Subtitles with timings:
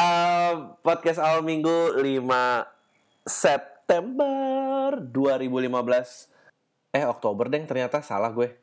[0.00, 2.24] Um, podcast awal minggu 5
[3.28, 6.32] September 2015
[6.96, 8.56] Eh Oktober deng ternyata salah gue.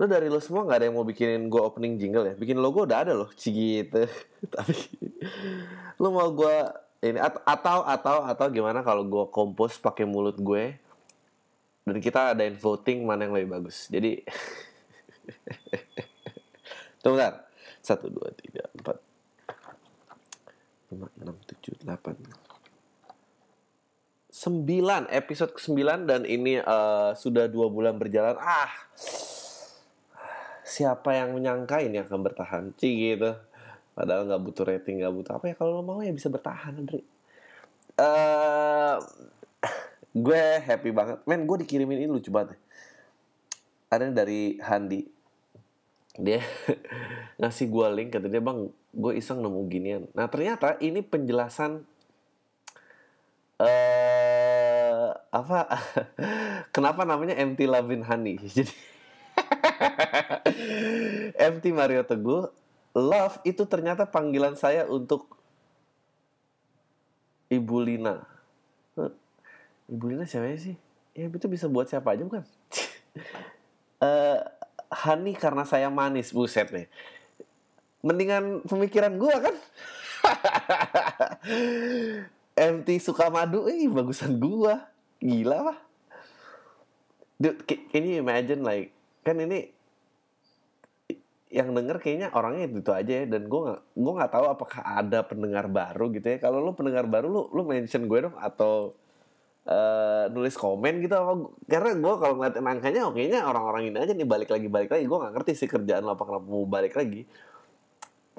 [0.00, 2.32] Lo dari lo semua gak ada yang mau bikinin gue opening jingle ya?
[2.32, 3.92] Bikin logo udah ada loh Cigit
[4.56, 4.72] Tapi
[6.00, 6.56] Lo mau gue
[7.04, 10.72] ini atau atau atau gimana kalau gue kompos pakai mulut gue?
[11.84, 13.92] Dan kita adain voting mana yang lebih bagus.
[13.92, 14.24] Jadi
[17.02, 17.48] Tunggu bentar.
[17.82, 18.96] Satu, dua, tiga, empat,
[20.94, 22.14] lima, enam, tujuh, delapan,
[24.32, 28.34] sembilan episode ke sembilan dan ini uh, sudah dua bulan berjalan.
[28.40, 28.72] Ah,
[30.64, 32.62] siapa yang menyangka ini akan bertahan?
[32.80, 33.36] Cih gitu.
[33.92, 35.54] Padahal nggak butuh rating, nggak butuh apa ya.
[35.54, 37.04] Kalau lo mau ya bisa bertahan, Andri.
[38.00, 38.96] Uh,
[40.26, 41.20] gue happy banget.
[41.28, 42.56] Men, gue dikirimin ini lucu banget.
[43.92, 45.04] Ada dari Handi.
[46.16, 46.40] Dia
[47.40, 50.02] ngasih gue link kata dia bang gue iseng nemu ginian.
[50.16, 51.84] Nah ternyata ini penjelasan
[53.60, 55.68] uh, apa?
[56.74, 58.72] Kenapa namanya MT Lavin Honey jadi
[61.36, 62.48] MT Mario Teguh
[62.96, 65.36] love itu ternyata panggilan saya untuk
[67.52, 68.24] Ibu Lina.
[69.88, 70.76] Ibu Lina siapa sih?
[71.12, 72.40] Ya itu bisa buat siapa aja bukan
[74.02, 74.38] uh,
[74.90, 76.90] honey karena saya manis buset nih
[78.02, 79.56] mendingan pemikiran gue kan?
[82.74, 84.74] MT suka madu eh bagusan gue
[85.22, 85.78] gila lah
[87.42, 88.94] Dude, can you imagine like
[89.26, 89.74] kan ini
[91.52, 94.80] yang denger kayaknya orangnya itu, itu aja ya dan gue gak gue nggak tahu apakah
[94.86, 96.38] ada pendengar baru gitu ya.
[96.38, 98.94] Kalau lu pendengar baru lu lu mention gue dong atau
[99.66, 101.32] uh, nulis komen gitu apa
[101.70, 105.04] karena gue kalau ngeliatin angkanya oke nya orang-orang ini aja nih balik lagi balik lagi.
[105.06, 107.26] Gue nggak ngerti sih kerjaan lo apa kenapa mau balik lagi.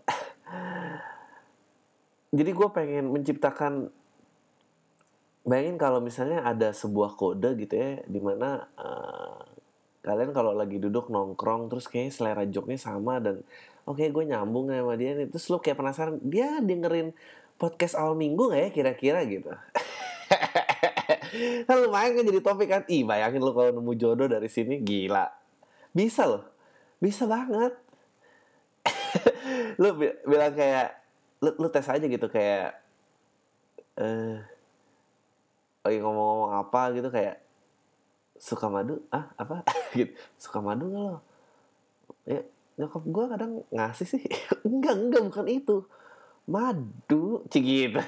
[2.38, 3.73] Jadi gue pengen menciptakan
[5.44, 9.44] bayangin kalau misalnya ada sebuah kode gitu ya di mana uh,
[10.03, 13.44] kalian kalau lagi duduk nongkrong terus kayaknya selera joknya sama dan
[13.84, 15.28] oke okay, gue nyambung sama dia nih.
[15.31, 17.16] Terus lo kayak penasaran dia dengerin
[17.57, 19.47] podcast awal minggu gak ya kira-kira gitu
[21.67, 22.81] kan lumayan kan jadi topik kan.
[22.89, 25.27] Ih bayangin lo kalau nemu jodoh dari sini gila.
[25.94, 26.44] Bisa loh.
[27.01, 27.73] Bisa banget.
[29.81, 31.03] Lu bilang kayak
[31.43, 32.79] lu, lu tes aja gitu kayak
[33.99, 34.39] eh
[35.83, 37.43] lagi ngomong-ngomong apa gitu kayak
[38.39, 39.03] suka madu?
[39.11, 39.67] Ah apa?
[39.97, 40.16] Gitu.
[40.39, 41.17] Suka madu gak lo?
[42.23, 42.41] Ya
[42.79, 44.23] nyokap gue kadang ngasih sih.
[44.67, 45.77] Enggak enggak bukan itu.
[46.47, 47.43] Madu.
[47.51, 47.99] Cigit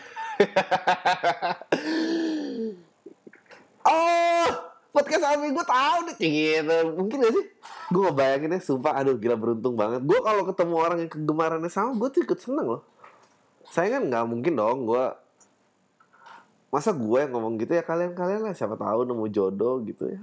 [3.86, 4.50] oh
[4.96, 6.76] podcast Ami gue tahu deh gitu.
[6.96, 7.46] Mungkin gak sih?
[7.92, 10.02] Gue ngebayanginnya sumpah aduh gila beruntung banget.
[10.08, 12.82] Gue kalau ketemu orang yang kegemarannya sama gue tuh ikut seneng loh.
[13.68, 15.06] Saya kan nggak mungkin dong gue
[16.72, 20.20] masa gue yang ngomong gitu ya kalian kalian lah siapa tahu nemu jodoh gitu ya.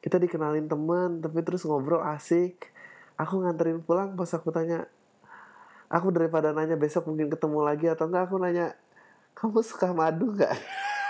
[0.00, 2.72] Kita dikenalin teman tapi terus ngobrol asik.
[3.16, 4.88] Aku nganterin pulang pas aku tanya
[5.88, 8.74] aku daripada nanya besok mungkin ketemu lagi atau enggak aku nanya
[9.36, 10.52] kamu suka madu nggak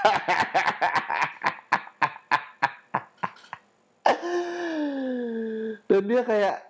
[5.87, 6.67] dan dia kayak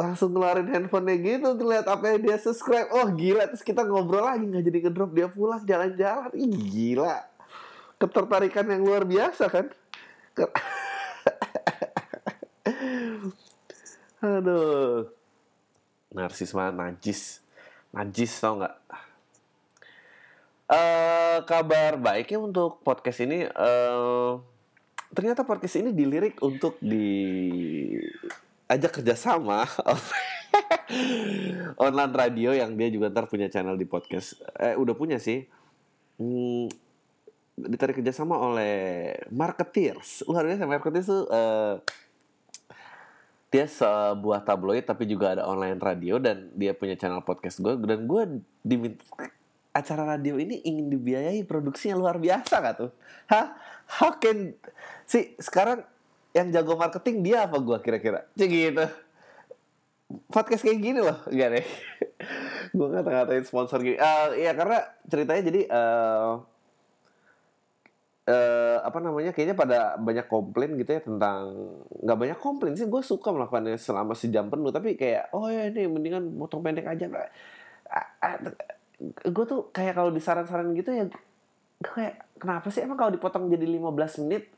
[0.00, 2.88] langsung ngeluarin handphonenya gitu untuk lihat apa yang dia subscribe.
[2.96, 6.32] Oh gila terus kita ngobrol lagi nggak jadi ngedrop dia pulang jalan-jalan.
[6.32, 7.28] Ih gila.
[8.00, 9.68] Ketertarikan yang luar biasa kan?
[14.24, 15.12] Aduh.
[16.10, 17.44] Narsis mah najis.
[17.92, 18.72] Najis tau nggak
[20.70, 24.38] uh, kabar baiknya untuk podcast ini uh,
[25.10, 27.98] ternyata podcast ini dilirik untuk di
[28.70, 29.66] ajak kerjasama
[31.84, 34.38] online radio yang dia juga ntar punya channel di podcast.
[34.58, 35.42] Eh udah punya sih.
[36.20, 36.70] Hmm,
[37.58, 40.22] ditarik kerjasama oleh marketeers.
[40.30, 41.82] Luar biasa marketeers tuh uh,
[43.50, 48.06] dia sebuah tabloid tapi juga ada online radio dan dia punya channel podcast gue dan
[48.06, 48.22] gue
[48.62, 49.02] diminta
[49.70, 52.90] acara radio ini ingin dibiayai produksinya luar biasa gak tuh?
[53.30, 53.54] Hah?
[53.90, 54.54] How can
[55.06, 55.82] sih sekarang
[56.30, 58.26] yang jago marketing dia apa gue kira-kira?
[58.38, 58.86] Cik gitu.
[60.30, 61.66] Podcast kayak gini loh, gak deh.
[62.76, 63.98] gue ngata-ngatain sponsor gini.
[63.98, 66.42] Uh, ya karena ceritanya jadi uh,
[68.30, 71.42] uh, apa namanya kayaknya pada banyak komplain gitu ya tentang
[72.02, 75.90] nggak banyak komplain sih gue suka melakukannya selama sejam penuh tapi kayak oh ya ini
[75.90, 77.06] mendingan motong pendek aja
[79.08, 81.08] gue tuh kayak kalau disaran-saran gitu ya
[81.80, 84.52] gue kayak kenapa sih emang kalau dipotong jadi 15 menit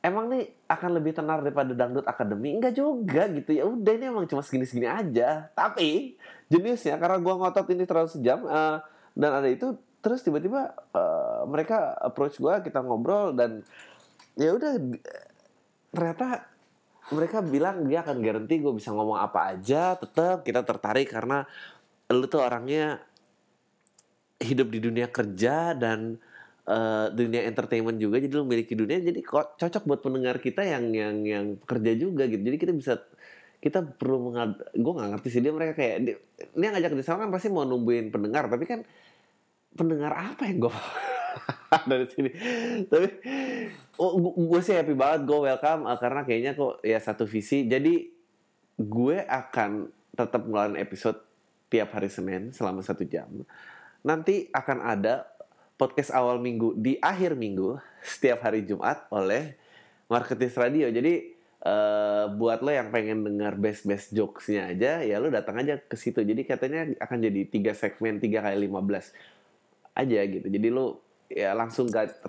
[0.00, 2.54] emang nih akan lebih tenar daripada dangdut akademi?
[2.54, 3.50] Enggak juga gitu.
[3.50, 5.50] Ya udah ini emang cuma segini-segini aja.
[5.50, 6.14] Tapi
[6.46, 8.78] jenisnya karena gua ngotot ini terlalu sejam uh,
[9.18, 13.66] dan ada itu terus tiba-tiba uh, mereka approach gua kita ngobrol dan
[14.38, 14.78] ya udah
[15.90, 16.46] ternyata
[17.10, 21.46] mereka bilang dia akan garanti gue bisa ngomong apa aja tetap kita tertarik karena
[22.10, 23.00] lu tuh orangnya
[24.46, 26.14] hidup di dunia kerja dan
[26.66, 30.94] uh, dunia entertainment juga jadi lu memiliki dunia jadi kok cocok buat pendengar kita yang
[30.94, 32.42] yang yang kerja juga gitu.
[32.42, 33.02] Jadi kita bisa
[33.56, 36.16] kita perlu mengad gue nggak ngerti sih dia mereka kayak dia,
[36.54, 38.84] dia ngajak kerjasama kan pasti mau nungguin pendengar tapi kan
[39.74, 40.74] pendengar apa yang gue
[41.90, 42.30] dari sini?
[42.86, 43.08] Tapi
[43.98, 47.64] oh, gue sih happy banget gue welcome uh, karena kayaknya kok ya satu visi.
[47.66, 48.12] Jadi
[48.76, 51.20] gue akan tetap ngeluarin episode
[51.68, 53.28] tiap hari Senin selama satu jam
[54.06, 55.26] nanti akan ada
[55.74, 57.74] podcast awal minggu di akhir minggu
[58.06, 59.58] setiap hari Jumat oleh
[60.06, 60.86] Marketis Radio.
[60.88, 61.34] Jadi
[61.66, 65.98] Uh, buat lo yang pengen dengar best best jokesnya aja ya lo datang aja ke
[65.98, 66.22] situ.
[66.22, 69.10] Jadi katanya akan jadi tiga segmen tiga kali lima belas
[69.98, 70.46] aja gitu.
[70.46, 72.22] Jadi lo ya langsung gak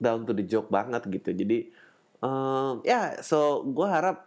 [0.00, 1.36] down to the joke banget gitu.
[1.36, 1.76] Jadi
[2.24, 4.24] um, ya yeah, so gue harap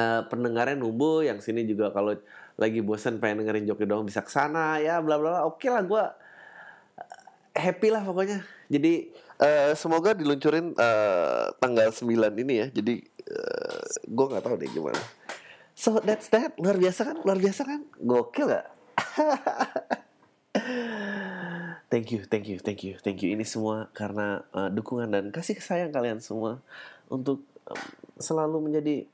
[0.00, 2.16] uh, pendengarnya numbuh yang sini juga kalau
[2.56, 5.84] lagi bosan pengen dengerin joke doang bisa ke sana ya bla bla oke okay lah
[5.84, 6.04] gue
[7.56, 8.44] happy lah pokoknya.
[8.68, 9.08] Jadi
[9.40, 12.66] uh, semoga diluncurin uh, tanggal 9 ini ya.
[12.70, 13.00] Jadi
[13.32, 15.00] uh, gue nggak tahu deh gimana.
[15.76, 16.56] So that's that.
[16.60, 17.16] Luar biasa kan?
[17.24, 17.80] Luar biasa kan?
[18.00, 18.66] Gokil gak
[21.92, 23.28] thank you, thank you, thank you, thank you.
[23.36, 26.64] Ini semua karena uh, dukungan dan kasih sayang kalian semua
[27.12, 27.84] untuk um,
[28.16, 29.04] selalu menjadi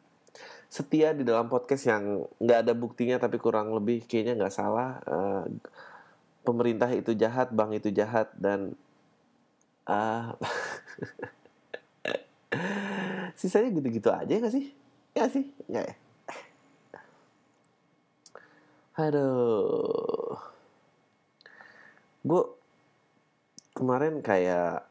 [0.72, 5.04] setia di dalam podcast yang nggak ada buktinya tapi kurang lebih kayaknya nggak salah.
[5.04, 5.44] Uh,
[6.48, 8.72] pemerintah itu jahat, bank itu jahat dan
[9.84, 10.32] uh,
[13.40, 14.72] sisanya gitu-gitu aja nggak sih?
[15.12, 15.94] Ya sih, nggak ya.
[18.96, 20.40] Aduh,
[22.24, 22.42] gue
[23.76, 24.88] kemarin kayak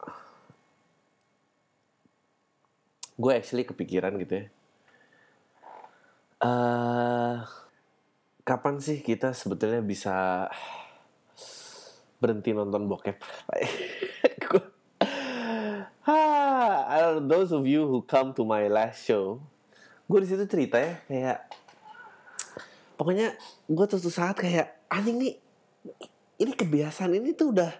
[3.17, 4.60] gue actually kepikiran gitu ya.
[6.41, 7.45] Uh,
[8.41, 10.49] kapan sih kita sebetulnya bisa
[12.17, 13.21] berhenti nonton bokep?
[17.31, 19.39] those of you who come to my last show,
[20.09, 21.39] gue di situ cerita ya kayak
[22.99, 23.33] pokoknya
[23.71, 25.33] gue tuh saat kayak anjing nih
[26.41, 27.71] ini kebiasaan ini tuh udah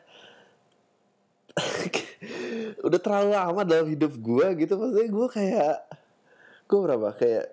[2.88, 5.76] udah terlalu lama dalam hidup gue gitu maksudnya gue kayak
[6.66, 7.46] gue berapa kayak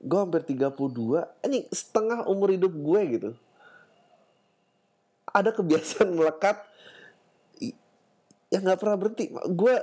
[0.00, 0.80] gue hampir 32
[1.44, 3.30] ini setengah umur hidup gue gitu.
[5.30, 6.56] Ada kebiasaan melekat
[8.50, 9.30] yang nggak pernah berhenti.
[9.52, 9.76] Gue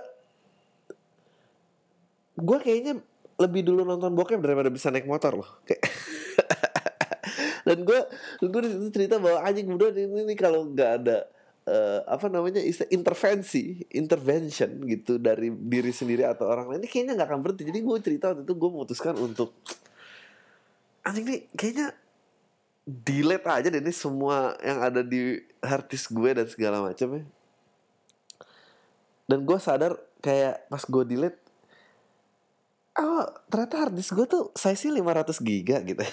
[2.37, 3.01] gue kayaknya
[3.37, 5.81] lebih dulu nonton bokep daripada bisa naik motor loh kayak
[7.69, 7.99] dan gue
[8.45, 8.61] gue
[8.93, 11.25] cerita bahwa anjing muda ini, ini kalau nggak ada
[11.67, 17.29] uh, apa namanya intervensi intervention gitu dari diri sendiri atau orang lain ini kayaknya nggak
[17.29, 17.63] akan berhenti.
[17.67, 19.53] Jadi gue cerita waktu itu gue memutuskan untuk
[21.07, 21.95] anjing nih kayaknya
[22.83, 27.23] delete aja deh ini semua yang ada di harddisk gue dan segala macam ya.
[29.27, 31.39] Dan gue sadar kayak pas gue delete
[32.97, 36.03] oh ternyata harddisk gue tuh size nya 500 giga gitu.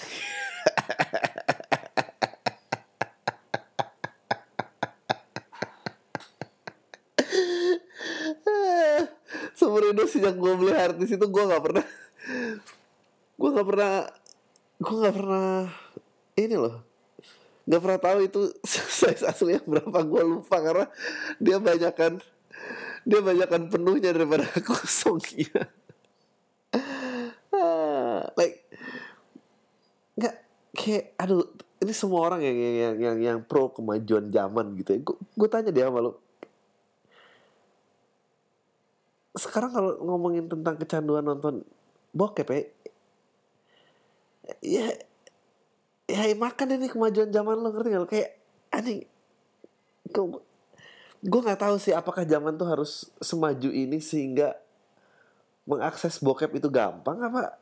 [9.55, 11.83] Seumur hidup sejak gue beli harddisk itu gue nggak pernah
[13.35, 14.07] gue nggak pernah
[14.81, 15.69] gue nggak pernah
[16.35, 16.83] ini loh.
[17.65, 20.85] Nggak pernah tahu itu size aslinya berapa gue lupa karena
[21.41, 22.21] dia banyakkan
[23.05, 25.69] dia banyakkan penuhnya daripada kosongnya.
[28.35, 28.67] Like
[30.15, 30.35] nggak
[30.75, 31.43] kayak aduh
[31.83, 34.99] ini semua orang yang yang yang yang, yang pro kemajuan zaman gitu ya.
[35.35, 36.25] Gue tanya dia sama lo
[39.35, 41.67] sekarang kalau ngomongin tentang kecanduan nonton
[42.15, 42.59] bokep ya
[44.61, 44.85] ya
[46.05, 48.29] ya makan ini kemajuan zaman lo ngerti gak kayak
[48.69, 49.01] anjing
[51.25, 54.53] gue nggak tahu sih apakah zaman tuh harus semaju ini sehingga
[55.65, 57.41] mengakses bokep itu gampang apa?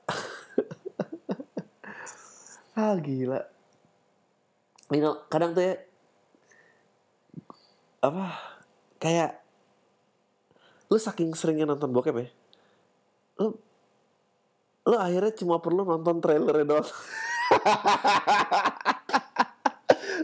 [2.74, 3.46] Ah gila.
[4.90, 5.78] You know, kadang tuh ya
[8.02, 8.36] apa
[8.98, 9.40] kayak
[10.90, 12.28] lu saking seringnya nonton bokep ya
[13.40, 13.56] lu
[14.84, 16.84] lu akhirnya cuma perlu nonton trailer doang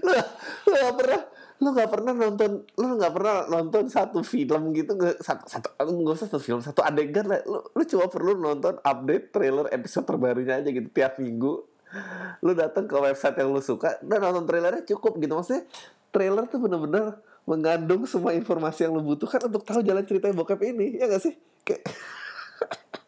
[0.05, 0.11] lu,
[0.67, 1.21] lu gak pernah
[1.59, 6.31] lu nggak pernah nonton lu nggak pernah nonton satu film gitu satu satu nggak usah
[6.31, 7.43] satu film satu adegan lah.
[7.43, 11.59] Lu lu cuma perlu nonton update trailer episode terbarunya aja gitu tiap minggu.
[12.47, 15.35] Lu datang ke website yang lu suka dan nonton trailernya cukup gitu.
[15.35, 15.67] Maksudnya
[16.15, 20.95] trailer tuh bener-bener mengandung semua informasi yang lu butuhkan untuk tahu jalan ceritanya bokep ini
[20.95, 21.35] ya gak sih?
[21.67, 21.91] Kayak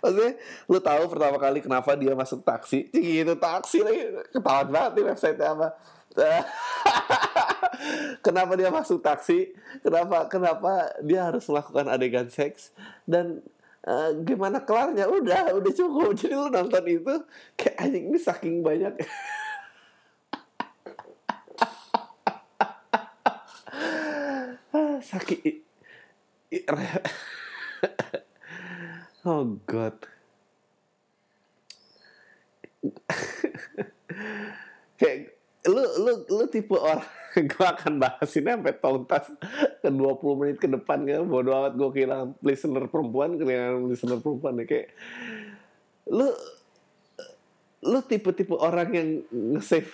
[0.00, 0.32] Maksudnya
[0.66, 2.88] lu tahu pertama kali kenapa dia masuk taksi?
[2.92, 4.00] Gitu taksi lagi.
[4.32, 5.68] Ketahuan banget nih website apa
[8.26, 9.54] kenapa dia masuk taksi?
[9.82, 12.74] Kenapa kenapa dia harus melakukan adegan seks?
[13.06, 13.46] Dan
[13.86, 15.06] uh, gimana kelarnya?
[15.06, 16.10] Udah udah cukup.
[16.18, 17.14] Jadi lu nonton itu
[17.54, 18.94] kayak anjing ini saking banyak.
[25.00, 25.64] Sakit
[29.26, 29.96] oh god.
[35.00, 35.36] Kayak
[35.68, 37.04] lu lu lu tipe orang
[37.52, 39.28] gue akan bahas ini sampai tuntas
[39.84, 44.60] ke 20 menit ke depan kan bodo amat gue kehilangan listener perempuan kehilangan listener perempuan
[44.60, 44.64] ya.
[44.64, 44.88] Kayak
[46.08, 46.28] lu
[47.80, 49.08] lu tipe-tipe orang yang
[49.56, 49.88] nge-save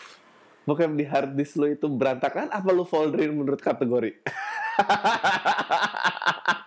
[0.67, 4.19] bukan di hard disk lu itu berantakan apa lu folderin menurut kategori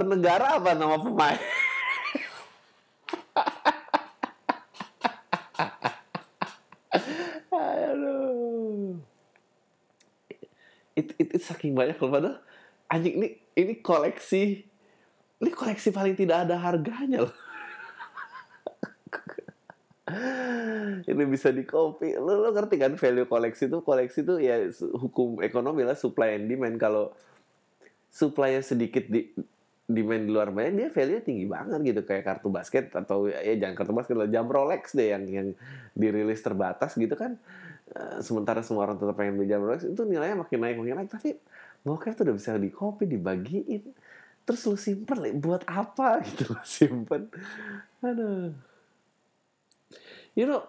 [0.00, 1.36] per negara apa nama pemain.
[10.96, 12.40] Itu, itu, itu saking banyak loh padahal.
[12.88, 13.28] Anjing ini
[13.60, 14.64] ini koleksi
[15.44, 17.36] ini koleksi paling tidak ada harganya loh.
[21.12, 22.16] ini bisa di copy.
[22.16, 24.64] Lo, lo ngerti kan value koleksi itu koleksi itu ya
[24.96, 26.80] hukum ekonomi lah supply and demand.
[26.80, 27.12] Kalau
[28.08, 29.28] supply sedikit di
[29.90, 32.00] demand di luar banyak dia value tinggi banget gitu.
[32.06, 35.48] Kayak kartu basket atau ya jangan kartu basket lah jam Rolex deh yang yang
[35.92, 37.36] dirilis terbatas gitu kan.
[37.90, 41.10] Uh, sementara semua orang tetap pengen beli jam Rolex itu nilainya makin naik makin naik.
[41.10, 41.34] Tapi
[41.82, 43.82] bokep tuh udah bisa di copy dibagiin.
[44.46, 46.18] Terus lu simpen buat apa?
[46.26, 47.26] Gitu lu simpen.
[48.02, 48.54] Aduh.
[50.38, 50.62] You know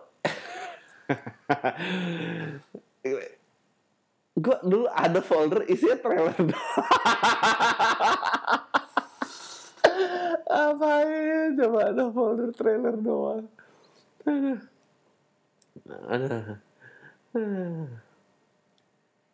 [4.42, 6.34] gue dulu ada folder isinya trailer
[10.52, 13.48] apa ya coba ada folder trailer doang.
[15.88, 16.60] Ada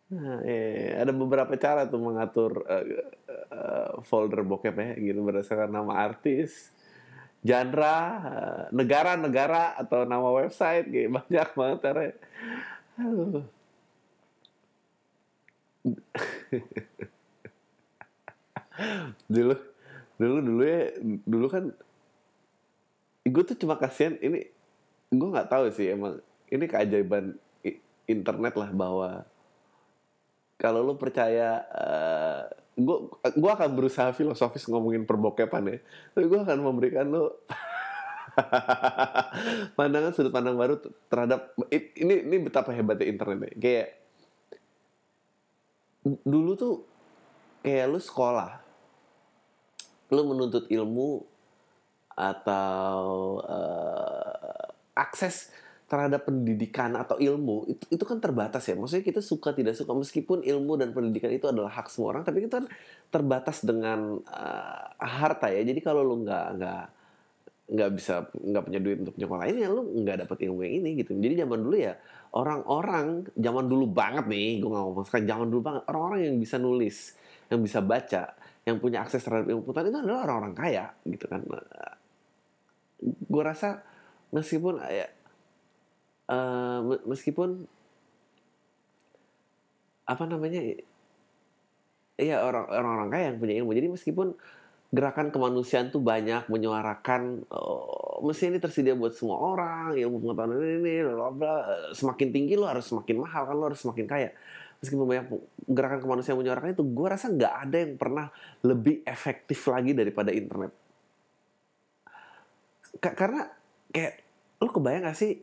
[0.07, 2.83] Nah, eh, ada beberapa cara tuh mengatur uh,
[3.51, 6.71] uh, folder bokep ya gitu berdasarkan nama artis,
[7.43, 8.00] genre,
[8.71, 10.88] negara-negara uh, atau nama website.
[10.88, 12.01] Gitu banyak banget cara.
[19.27, 19.55] Dulu
[20.17, 20.81] dulu dulu ya
[21.25, 21.63] dulu kan
[23.27, 24.50] gue tuh cuma kasihan ini
[25.13, 26.19] gue nggak tahu sih emang
[26.50, 27.38] ini keajaiban
[28.07, 29.27] internet lah bahwa
[30.57, 32.41] kalau lu percaya uh,
[32.77, 32.97] gue
[33.36, 35.77] gue akan berusaha filosofis ngomongin perbokepan ya
[36.15, 37.29] tapi gue akan memberikan lu
[39.77, 40.77] pandangan sudut pandang baru
[41.09, 43.53] terhadap ini ini betapa hebatnya internet ya.
[43.57, 43.88] kayak
[46.24, 46.75] dulu tuh
[47.65, 48.66] kayak lu sekolah
[50.12, 51.24] lu menuntut ilmu
[52.18, 53.02] atau
[53.46, 54.66] uh,
[54.98, 55.54] akses
[55.88, 58.76] terhadap pendidikan atau ilmu itu, itu kan terbatas ya.
[58.76, 62.44] Maksudnya kita suka tidak suka meskipun ilmu dan pendidikan itu adalah hak semua orang, tapi
[62.44, 62.68] kita kan
[63.08, 65.64] terbatas dengan uh, harta ya.
[65.64, 66.84] Jadi kalau lu nggak nggak
[67.68, 71.12] nggak bisa nggak punya duit untuk nyekolahin ya lu nggak dapet ilmu yang ini gitu.
[71.16, 71.94] Jadi zaman dulu ya
[72.32, 76.56] orang-orang zaman dulu banget nih, gue nggak ngomong sekarang zaman dulu banget orang-orang yang bisa
[76.60, 77.16] nulis,
[77.52, 78.24] yang bisa baca,
[78.67, 81.39] yang punya akses terhadap ilmu pengetahuan itu adalah orang-orang kaya gitu kan.
[83.00, 83.79] Gue rasa
[84.36, 85.07] meskipun ya
[86.27, 87.63] uh, meskipun
[90.07, 90.59] apa namanya
[92.19, 94.27] ya orang orang kaya yang punya ilmu jadi meskipun
[94.88, 100.79] gerakan kemanusiaan tuh banyak menyuarakan oh, mesti ini tersedia buat semua orang ilmu pengetahuan ini,
[100.79, 101.53] ini bla bla
[101.91, 104.29] semakin tinggi lo harus semakin mahal kan lo harus semakin kaya
[104.81, 105.25] meskipun banyak
[105.65, 108.25] gerakan kemanusiaan menyuarakan itu gue rasa nggak ada yang pernah
[108.62, 110.72] lebih efektif lagi daripada internet.
[112.98, 113.46] Karena
[113.93, 114.13] kayak
[114.57, 115.38] lo kebayang gak sih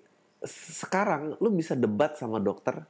[0.81, 2.83] sekarang lu bisa debat sama dokter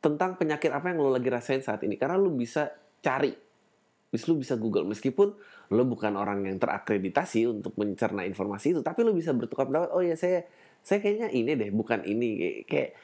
[0.00, 2.00] tentang penyakit apa yang lu lagi rasain saat ini.
[2.00, 2.72] Karena lu bisa
[3.04, 3.32] cari
[4.10, 4.84] bisa lu bisa Google.
[4.90, 5.28] Meskipun
[5.70, 10.02] lu bukan orang yang terakreditasi untuk mencerna informasi itu tapi lu bisa bertukar pendapat oh
[10.02, 10.42] ya saya
[10.82, 12.62] saya kayaknya ini deh bukan ini.
[12.66, 12.98] Kayak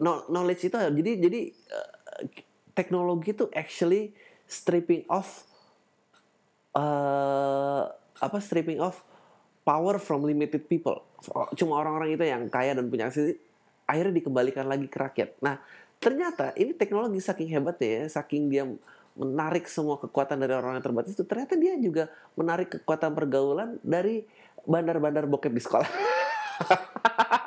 [0.00, 1.40] knowledge itu jadi jadi
[1.72, 2.22] uh,
[2.74, 4.14] teknologi itu actually
[4.50, 5.46] stripping off
[6.74, 7.86] uh,
[8.20, 9.02] apa stripping off
[9.64, 11.04] power from limited people.
[11.54, 13.36] Cuma orang-orang itu yang kaya dan punya akses
[13.84, 15.36] akhirnya dikembalikan lagi ke rakyat.
[15.42, 15.58] Nah,
[15.98, 18.64] ternyata ini teknologi saking hebat ya, saking dia
[19.18, 22.08] menarik semua kekuatan dari orang yang terbatas itu ternyata dia juga
[22.38, 24.24] menarik kekuatan pergaulan dari
[24.64, 25.90] bandar-bandar bokep di sekolah.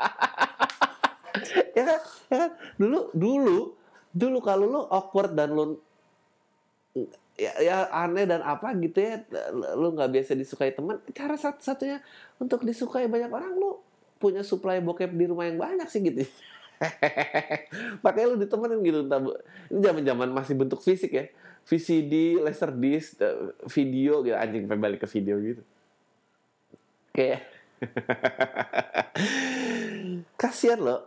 [2.34, 2.50] ya?
[2.82, 5.82] Dulu dulu dulu kalau lu awkward dan lu
[7.34, 9.26] ya, ya aneh dan apa gitu ya
[9.74, 11.98] lu nggak biasa disukai teman cara satu-satunya
[12.38, 13.82] untuk disukai banyak orang lu
[14.22, 16.24] punya supply bokep di rumah yang banyak sih gitu.
[18.06, 19.20] Makanya lu ditemenin gitu entah
[19.68, 21.28] ini zaman zaman masih bentuk fisik ya.
[21.68, 22.40] VCD
[22.80, 23.20] disc
[23.68, 24.36] video gitu.
[24.36, 25.64] Anjing balik ke video gitu.
[27.12, 27.44] Kayak
[30.40, 31.04] kasihan loh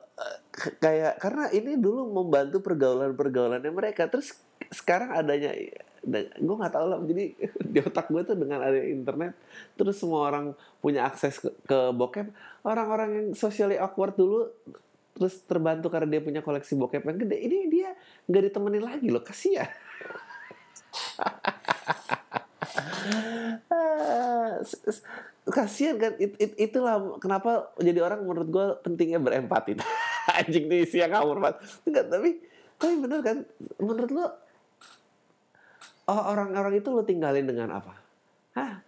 [0.56, 4.08] kayak karena ini dulu membantu pergaulan-pergaulannya mereka.
[4.08, 4.32] Terus
[4.72, 5.52] sekarang adanya
[6.38, 6.98] gue nggak tahu lah.
[7.04, 7.24] Jadi
[7.72, 9.36] di otak gue tuh dengan ada internet
[9.76, 12.30] terus semua orang punya akses ke, ke bokep
[12.64, 14.48] orang-orang yang socially awkward dulu
[15.16, 17.96] terus terbantu karena dia punya koleksi bokep yang gede ini dia
[18.28, 19.68] nggak ditemenin lagi loh kasihan.
[25.46, 29.78] Kasihan kan it, it, itulah kenapa jadi orang menurut gue pentingnya berempati
[30.42, 31.56] anjing nih siang ngawur banget.
[31.88, 32.30] Enggak tapi
[32.76, 33.38] tapi bener kan?
[33.80, 34.26] Menurut lo
[36.12, 37.94] oh, orang-orang itu lo tinggalin dengan apa?
[38.56, 38.86] Hah?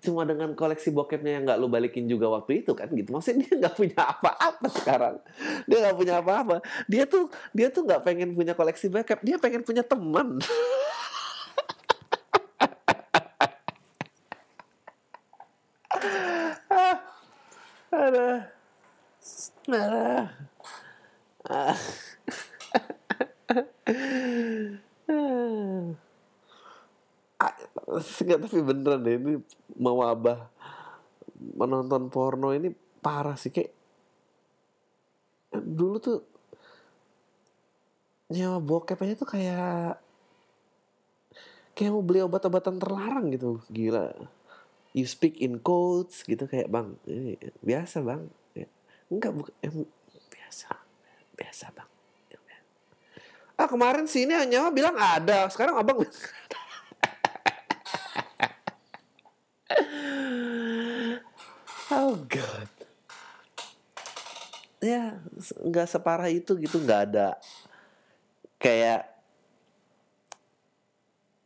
[0.00, 3.12] cuma dengan koleksi bokepnya yang nggak lo balikin juga waktu itu kan gitu.
[3.12, 5.20] Maksudnya dia nggak punya apa-apa sekarang.
[5.68, 6.64] Dia nggak punya apa-apa.
[6.88, 9.20] Dia tuh dia tuh nggak pengen punya koleksi bokep.
[9.20, 10.40] Dia pengen punya teman
[16.70, 16.96] ada
[17.92, 18.40] ada ah.
[28.20, 29.32] Enggak, tapi beneran deh ini
[29.74, 30.46] mewabah
[31.40, 32.68] menonton porno ini
[33.00, 33.72] parah sih kayak
[35.50, 36.22] dulu tuh
[38.30, 39.98] nyawa bokep aja tuh kayak
[41.74, 43.58] kayak mau beli obat-obatan terlarang gitu.
[43.72, 44.14] Gila.
[44.94, 48.30] You speak in codes gitu kayak bang ini biasa bang.
[49.10, 49.72] Enggak bukan eh,
[50.30, 50.70] biasa
[51.34, 51.90] biasa bang
[53.60, 56.00] ah kemarin sini hanya bilang ada sekarang abang
[61.92, 62.70] oh god.
[64.80, 65.20] Ya
[65.60, 67.36] nggak separah itu gitu nggak ada.
[68.56, 69.12] Kayak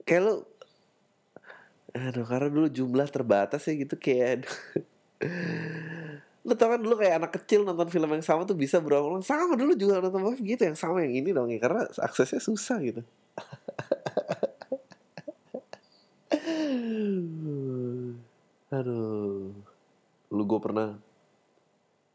[0.06, 0.46] kayak lu
[1.94, 4.46] aduh karena dulu jumlah terbatas ya gitu kayak
[6.44, 9.56] lu tau kan dulu kayak anak kecil nonton film yang sama tuh bisa berulang sama
[9.56, 13.00] dulu juga nonton film gitu yang sama yang ini dong ya karena aksesnya susah gitu.
[18.74, 19.54] Aduh.
[20.34, 20.98] Lu gue pernah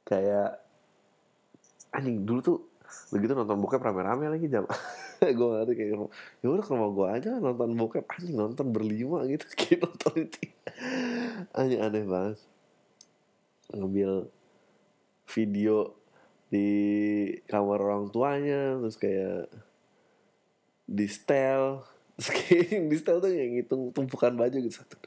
[0.05, 0.59] kayak
[1.95, 2.57] anjing dulu tuh
[3.13, 4.65] begitu nonton bokep rame-rame lagi jam.
[5.19, 5.99] Gue ngerti kayak
[6.41, 8.05] ya udah ke rumah gue aja nonton bokep.
[8.07, 10.39] Anjing nonton berlima gitu kayak nonton itu.
[11.53, 12.39] Anjing aneh banget
[13.73, 14.27] ngambil
[15.29, 15.93] video
[16.49, 16.69] di
[17.45, 19.49] kamar orang tuanya terus kayak
[20.89, 21.05] di
[22.17, 24.97] terus kayak di style tuh yang ngitung tumpukan baju gitu satu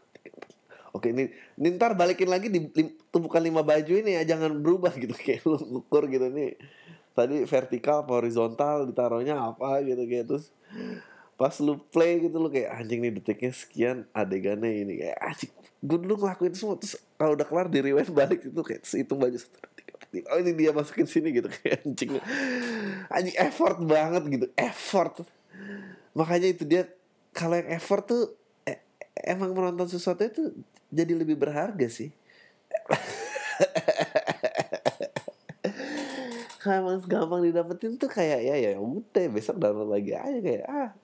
[0.93, 2.69] Oke ini, ini ntar balikin lagi di
[3.09, 5.17] tumpukan lima baju ini ya jangan berubah gitu.
[5.25, 6.53] Kayak lu ukur gitu nih
[7.13, 10.49] tadi vertikal horizontal ditaruhnya apa gitu kayak terus
[11.43, 15.03] pas lu play gitu lu kayak anjing nih detiknya sekian adegannya ini.
[15.03, 15.51] Kayak anjing
[15.83, 19.35] gue dulu ngelakuin semua terus kalau udah kelar di rewind balik itu kayak hitung baju
[19.35, 19.59] satu
[20.31, 22.23] oh ini dia masukin sini gitu kayak anjing.
[23.11, 25.27] Anjing effort banget gitu effort.
[26.15, 26.87] Makanya itu dia
[27.35, 28.23] kalau yang effort tuh
[28.63, 28.79] eh,
[29.27, 30.55] emang menonton sesuatu itu
[30.95, 32.15] jadi lebih berharga sih.
[36.63, 40.95] Emang gampang didapetin tuh kayak ya ya udah besok download lagi aja kayak ah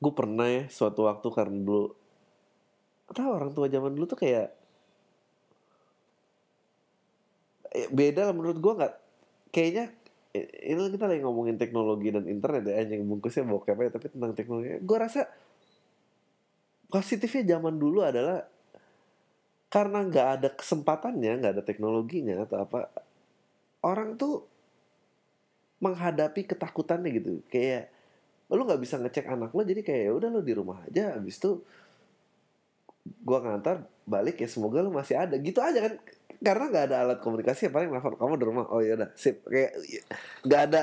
[0.00, 1.94] gue pernah ya suatu waktu karena dulu
[3.10, 4.54] tahu orang tua zaman dulu tuh kayak
[7.74, 8.94] eh, beda lah menurut gue nggak
[9.50, 9.92] kayaknya
[10.38, 14.78] ini kita lagi ngomongin teknologi dan internet ya yang bungkusnya bokep ya tapi tentang teknologi.
[14.78, 15.26] Gue rasa
[16.86, 18.46] positifnya zaman dulu adalah
[19.70, 22.90] karena nggak ada kesempatannya, nggak ada teknologinya atau apa,
[23.86, 24.49] orang tuh
[25.80, 27.40] menghadapi ketakutannya gitu.
[27.48, 27.90] Kayak
[28.50, 31.16] lu nggak bisa ngecek anak lo, jadi kayak ya udah lo di rumah aja.
[31.16, 31.64] Abis itu
[33.24, 35.94] gua ngantar balik ya semoga lo masih ada gitu aja kan
[36.40, 39.44] karena nggak ada alat komunikasi ya paling nelfon kamu di rumah oh ya udah sip
[39.44, 39.76] kayak
[40.44, 40.82] nggak ada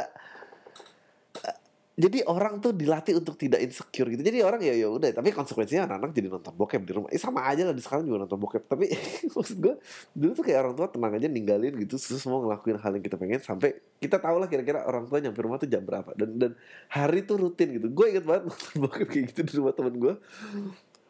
[1.97, 4.21] jadi orang tuh dilatih untuk tidak insecure gitu.
[4.21, 5.09] Jadi orang ya ya udah.
[5.17, 7.09] Tapi konsekuensinya anak-anak jadi nonton bokep di rumah.
[7.09, 8.69] Eh, sama aja lah di sekarang juga nonton bokep.
[8.69, 8.85] Tapi
[9.33, 9.81] maksud gue
[10.13, 11.97] dulu tuh kayak orang tua tenang aja ninggalin gitu.
[11.97, 15.41] Terus semua ngelakuin hal yang kita pengen sampai kita tahu lah kira-kira orang tua nyampe
[15.41, 16.13] rumah tuh jam berapa.
[16.13, 16.51] Dan dan
[16.93, 17.89] hari tuh rutin gitu.
[17.89, 20.13] Gue inget banget nonton bokep kayak gitu di rumah temen gue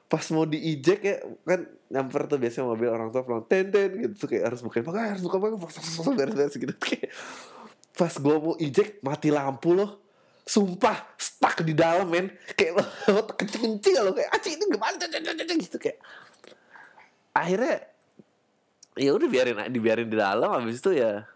[0.07, 4.23] pas mau diijek ya kan nyamper tuh biasanya mobil orang tua pulang ten ten gitu.
[4.23, 5.51] Kayak harus bukain makanya harus buka buka
[6.15, 6.71] beres-beres gitu.
[6.79, 7.11] Kayak
[7.91, 10.06] pas gue mau ijek mati lampu loh
[10.47, 12.31] sumpah stuck di dalam men.
[12.55, 14.95] Kayak lo, kencing lo kayak aci ini gimana
[15.59, 15.99] gitu kayak.
[17.35, 17.85] Akhirnya
[18.97, 21.27] ya udah biarin dibiarin di dalam habis itu ya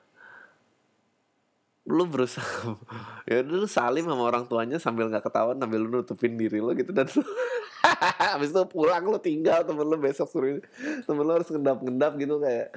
[1.85, 2.77] lu berusaha
[3.29, 6.73] ya udah lu salim sama orang tuanya sambil nggak ketahuan sambil lu nutupin diri lo
[6.73, 7.21] gitu dan lu
[8.33, 10.61] habis itu pulang lu tinggal temen lu besok suruh
[11.05, 12.67] temen lu harus ngendap ngendap gitu kayak.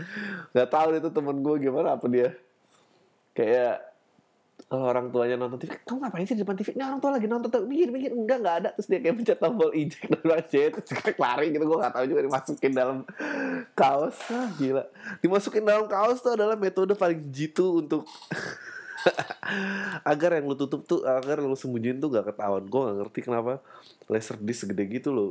[0.52, 2.30] Nggak tahu itu temen gue gimana apa dia.
[3.36, 3.93] Kayak
[4.74, 6.74] kalau orang tuanya nonton TV, kamu ngapain sih di depan TV?
[6.74, 8.68] Ini orang tua lagi nonton tuh, mikir mikir enggak enggak ada.
[8.74, 11.62] Terus dia kayak pencet tombol eject dan aja terus kayak lari gitu.
[11.62, 13.06] Gue gak tahu juga dimasukin dalam
[13.78, 14.18] kaos.
[14.34, 14.82] Ah, gila.
[15.22, 18.02] Dimasukin dalam kaos tuh adalah metode paling jitu untuk
[20.10, 22.66] agar yang lu tutup tuh agar lu sembunyiin tuh gak ketahuan.
[22.66, 23.62] Gue gak ngerti kenapa
[24.10, 25.30] laser disc segede gitu loh.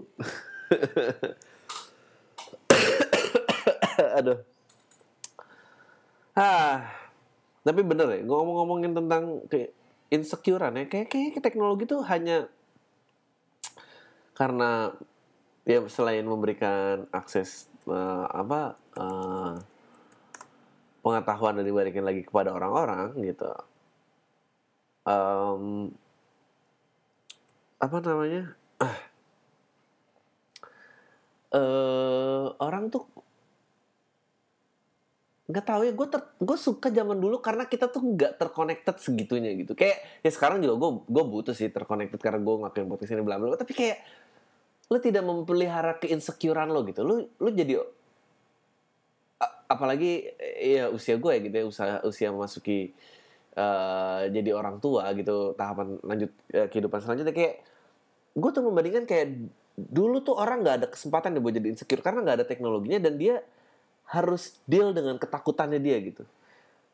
[4.23, 4.39] Aduh.
[6.33, 7.02] Ah,
[7.63, 9.71] tapi bener ya, ngomong-ngomongin tentang kayak
[10.11, 12.47] insecurean ya, kayak kayak teknologi tuh hanya
[14.35, 14.91] karena
[15.63, 19.55] ya selain memberikan akses uh, apa uh,
[21.03, 23.51] pengetahuan dan diberikan lagi kepada orang-orang gitu.
[25.03, 25.91] Um,
[27.83, 28.55] apa namanya?
[31.53, 33.05] Uh, orang tuh
[35.53, 39.53] nggak tahu ya gue ter gue suka zaman dulu karena kita tuh nggak terconnected segitunya
[39.53, 39.77] gitu.
[39.77, 43.37] Kayak ya sekarang juga gue gue butuh sih terconnected karena gue ngakuin podcast ini bla
[43.37, 44.01] bla tapi kayak
[44.89, 47.05] lo tidak memelihara keinsecurean lo gitu.
[47.05, 47.85] Lo lo jadi
[49.69, 52.93] apalagi ya usia gue ya gitu ya usia usia memasuki
[53.57, 57.61] uh, jadi orang tua gitu tahapan lanjut uh, kehidupan selanjutnya kayak
[58.33, 62.21] gue tuh membandingkan kayak dulu tuh orang nggak ada kesempatan dia buat jadi insecure karena
[62.21, 63.41] nggak ada teknologinya dan dia
[64.13, 66.23] harus deal dengan ketakutannya dia gitu.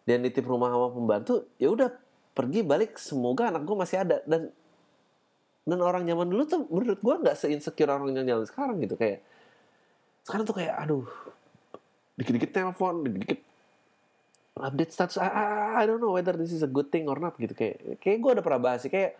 [0.07, 1.91] Dan nitip rumah sama pembantu ya udah
[2.31, 4.23] pergi balik semoga anak gue masih ada.
[4.23, 4.47] Dan
[5.67, 8.95] dan orang zaman dulu tuh menurut gue nggak seinsecure orang yang jalan sekarang gitu.
[8.95, 9.19] Kayak
[10.23, 11.05] sekarang tuh kayak aduh
[12.15, 13.39] dikit-dikit telepon dikit-dikit
[14.59, 15.19] update status.
[15.19, 15.43] I, I,
[15.79, 17.51] I don't know whether this is a good thing or not gitu.
[17.51, 19.19] Kayak kayak gue udah pernah bahas sih kayak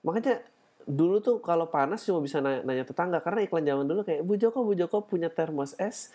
[0.00, 0.40] makanya
[0.88, 3.20] dulu tuh kalau panas cuma bisa nanya, nanya tetangga.
[3.20, 6.08] Karena iklan zaman dulu kayak Bu Joko Bu Joko punya termos es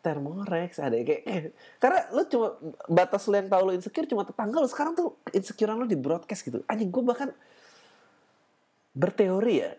[0.00, 1.42] Thermorex ada kayak eh,
[1.76, 2.56] karena lu cuma
[2.88, 6.42] batas lu yang tahu lu insecure cuma tetangga lu sekarang tuh insecure lu di broadcast
[6.44, 7.30] gitu anjing gue bahkan
[8.96, 9.70] berteori ya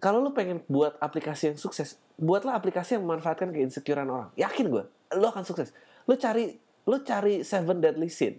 [0.00, 4.84] kalau lu pengen buat aplikasi yang sukses buatlah aplikasi yang memanfaatkan keinsecurean orang yakin gue
[5.14, 5.70] lu akan sukses
[6.08, 8.36] lu cari lu cari seven deadly sin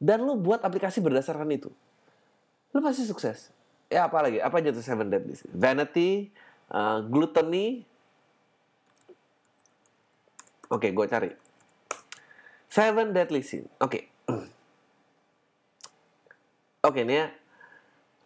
[0.00, 1.70] dan lu buat aplikasi berdasarkan itu
[2.72, 3.48] lu pasti sukses.
[3.88, 4.38] Ya apa lagi?
[4.44, 5.48] Apa aja tuh seven deadly sin?
[5.56, 6.28] Vanity,
[6.68, 7.87] uh, gluttony.
[10.68, 11.30] Oke, okay, gue cari.
[12.68, 13.64] Seven deadly sin.
[13.80, 13.88] Oke.
[13.88, 14.02] Okay.
[16.84, 17.28] Oke, okay, ini ya.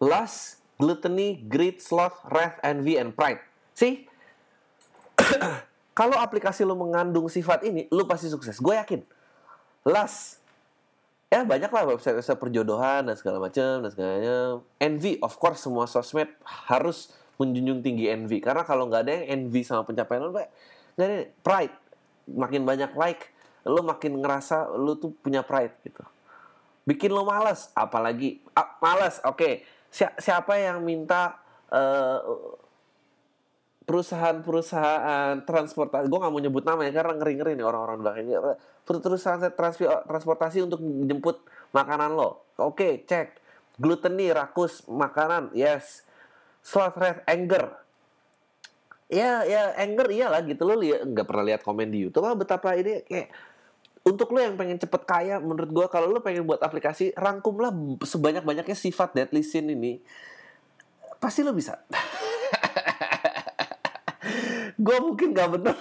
[0.03, 3.39] Lust, gluttony, greed, sloth, wrath, envy, and pride.
[3.79, 4.11] See?
[5.99, 8.59] Kalau aplikasi lo mengandung sifat ini, lo pasti sukses.
[8.59, 9.07] Gue yakin.
[9.87, 10.43] Lust,
[11.33, 15.89] ya banyak lah website website perjodohan dan segala macam dan segalanya envy of course semua
[15.89, 17.09] sosmed harus
[17.41, 20.53] menjunjung tinggi envy karena kalau nggak ada yang envy sama pencapaian lo nggak
[21.01, 21.73] ada pride
[22.29, 23.33] makin banyak like
[23.63, 26.03] lo makin ngerasa lo tuh punya pride gitu.
[26.83, 29.39] Bikin lo malas apalagi ah, malas oke.
[29.39, 29.53] Okay.
[29.93, 31.37] Si siapa yang minta
[31.69, 32.19] uh,
[33.85, 38.39] perusahaan-perusahaan transportasi gue nggak mau nyebut namanya karena ngeri-ngeri nih orang-orang belakangnya
[38.87, 39.43] perusahaan
[40.07, 42.51] transportasi untuk jemput makanan lo.
[42.59, 43.43] Oke cek.
[43.77, 46.07] Gluttony rakus makanan yes.
[46.63, 47.83] Sloth red anger
[49.13, 50.65] ya ya anger iyalah gitu.
[50.65, 53.29] Lo lihat nggak pernah lihat komen di YouTube ah betapa ini kayak
[54.03, 57.71] untuk lo yang pengen cepet kaya menurut gue kalau lo pengen buat aplikasi rangkumlah
[58.03, 60.01] sebanyak banyaknya sifat deadly sin ini.
[61.21, 61.79] Pasti lo bisa.
[64.83, 65.77] Gue mungkin gak bener.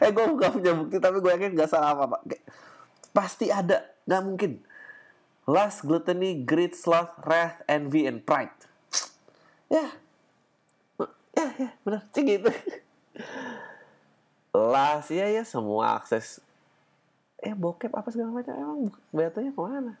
[0.00, 2.18] Eh gue gak punya bukti tapi gue yakin gak salah apa apa
[3.12, 3.84] pasti ada.
[4.08, 4.64] Gak mungkin.
[5.44, 8.54] Lust gluttony greed sloth wrath envy and pride.
[9.68, 9.92] Ya
[11.36, 12.02] ya ya benar.
[12.14, 12.50] Sih gitu.
[14.72, 16.40] Lah sih ya, ya semua akses.
[17.38, 19.94] Eh bokep apa segala macam emang bayarnya ke mana?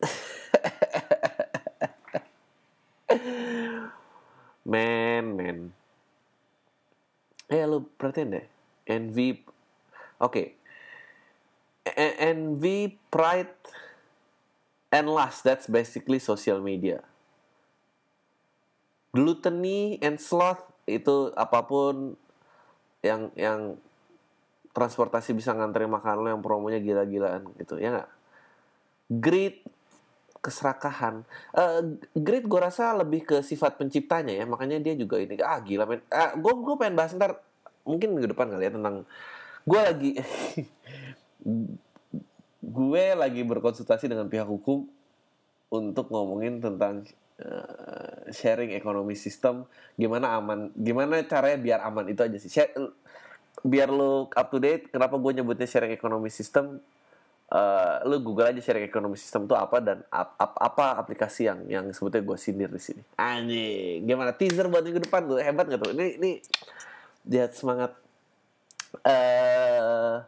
[4.70, 5.58] Men men.
[7.50, 8.46] Eh lu perhatiin deh.
[8.86, 9.42] Envy
[10.22, 10.30] oke.
[10.30, 10.54] E-,
[11.90, 12.14] okay.
[12.22, 13.50] envy pride
[14.94, 17.02] and lust that's basically social media
[19.10, 22.14] gluttony and sloth itu apa pun
[23.02, 23.78] yang yang
[24.70, 28.10] transportasi bisa nganterin makan lo yang promonya gila-gilaan gitu ya nggak?
[29.10, 29.56] Greed
[30.40, 31.26] keserakahan.
[31.52, 35.84] Uh, greed gue rasa lebih ke sifat penciptanya ya makanya dia juga ini ah gila
[35.84, 36.00] men.
[36.08, 37.42] Uh, gue gue pengen bahas ntar
[37.84, 39.04] mungkin minggu depan kali ya tentang
[39.66, 40.10] gue lagi
[42.80, 44.88] gue lagi berkonsultasi dengan pihak hukum
[45.70, 47.06] untuk ngomongin tentang
[47.40, 52.50] uh, sharing ekonomi sistem gimana aman gimana caranya biar aman itu aja sih.
[52.50, 52.74] Share,
[53.62, 56.82] biar lo up to date kenapa gue nyebutnya sharing ekonomi sistem
[57.52, 61.60] uh, lu google aja sharing ekonomi sistem itu apa dan ap, ap, apa aplikasi yang
[61.66, 63.02] yang sebetulnya gue sindir di sini.
[63.18, 64.34] Anjing gimana?
[64.34, 65.92] Teaser buat minggu depan tuh hebat gak tuh?
[65.92, 66.30] Ini ini
[67.28, 67.94] lihat semangat.
[69.06, 70.26] Uh,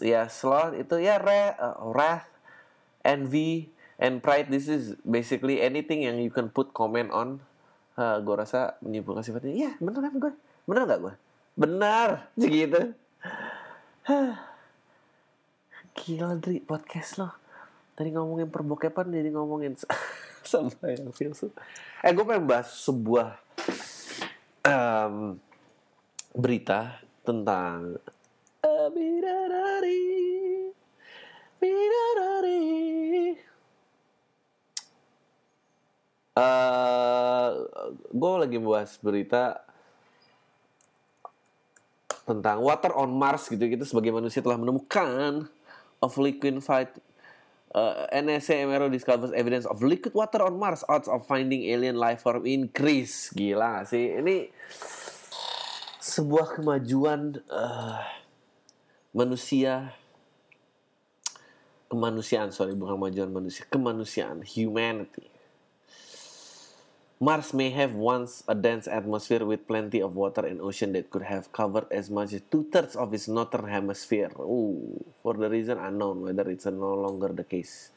[0.00, 2.28] ya sloth itu ya re, uh, wrath
[3.04, 7.42] envy and pride this is basically anything yang you can put comment on
[7.98, 10.32] uh, gue rasa menyimpulkan sifatnya ya bener kan gue
[10.64, 11.14] bener gak gue
[11.54, 12.98] Benar, segitu.
[15.94, 17.30] Gila, Dri, podcast lo.
[17.94, 19.78] Tadi ngomongin perbokepan, jadi ngomongin
[20.42, 21.54] sama yang filsuf.
[22.02, 23.38] Eh, gue pengen bahas sebuah
[24.66, 25.38] um,
[26.34, 28.02] berita tentang
[28.66, 30.02] uh, bidadari,
[31.62, 32.33] bidadari.
[36.34, 37.70] Uh,
[38.10, 39.62] gue lagi bahas berita
[42.26, 43.62] tentang water on Mars gitu.
[43.62, 45.46] Kita sebagai manusia telah menemukan
[46.02, 46.90] of liquefied
[47.70, 52.26] uh, NSA MRO discovers evidence of liquid water on Mars odds of finding alien life
[52.26, 53.30] form increase.
[53.30, 54.18] Gila sih.
[54.18, 54.50] Ini
[56.02, 58.02] sebuah kemajuan uh,
[59.14, 59.94] manusia
[61.86, 62.50] kemanusiaan.
[62.50, 64.42] Sorry bukan kemajuan manusia kemanusiaan.
[64.42, 65.33] Humanity
[67.24, 71.24] Mars may have once a dense atmosphere with plenty of water and ocean that could
[71.24, 74.28] have covered as much as two-thirds of its northern hemisphere.
[74.36, 77.96] Ooh, for the reason unknown, whether it's no longer the case.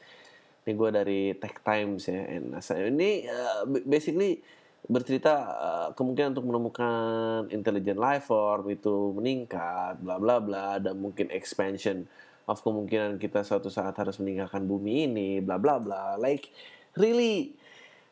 [0.64, 2.80] Ini gue dari Tech Times ya, and NASA.
[2.80, 4.40] Ini uh, basically
[4.88, 11.28] bercerita uh, kemungkinan untuk menemukan intelligent life form itu meningkat, bla bla bla, dan mungkin
[11.28, 12.08] expansion
[12.48, 16.16] of kemungkinan kita suatu saat harus meninggalkan bumi ini, bla bla bla.
[16.16, 16.48] Like
[16.96, 17.52] really.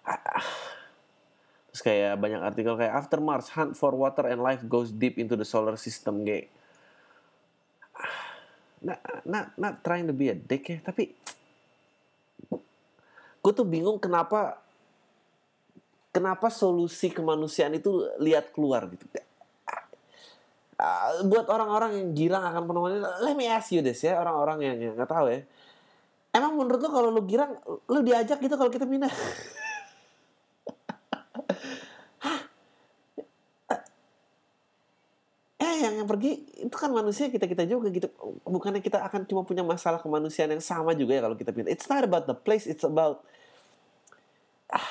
[0.05, 0.45] Uh,
[1.77, 5.37] Terus kayak banyak artikel kayak After Mars, hunt for water and life goes deep into
[5.37, 6.25] the solar system.
[6.25, 6.49] Kayak,
[8.81, 8.97] not,
[9.29, 11.13] not, not trying to be a dick ya, tapi
[13.45, 14.57] gue tuh bingung kenapa
[16.17, 19.05] kenapa solusi kemanusiaan itu lihat keluar gitu.
[20.81, 24.65] Uh, buat orang-orang yang girang akan penemuan ini, let me ask you this ya, orang-orang
[24.65, 25.45] yang nggak tahu ya.
[26.33, 29.13] Emang menurut lo kalau lo girang, lo diajak gitu kalau kita pindah?
[35.79, 38.09] yang yang pergi itu kan manusia kita kita juga gitu.
[38.43, 41.87] Bukannya kita akan cuma punya masalah kemanusiaan yang sama juga ya kalau kita pindah it's
[41.87, 43.23] not about the place it's about
[44.73, 44.91] ah,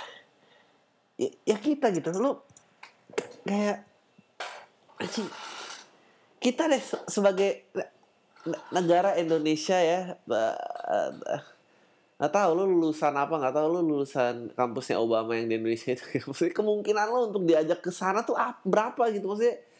[1.17, 2.13] ya, ya kita gitu.
[2.17, 2.45] Lo
[3.45, 3.85] kayak
[6.39, 7.67] kita deh sebagai
[8.69, 10.15] negara Indonesia ya
[12.15, 16.05] nggak tahu lo lulusan apa nggak tahu lo lulusan kampusnya Obama yang di Indonesia itu.
[16.57, 19.27] Kemungkinan lo untuk diajak ke sana tuh berapa gitu?
[19.27, 19.74] Maksudnya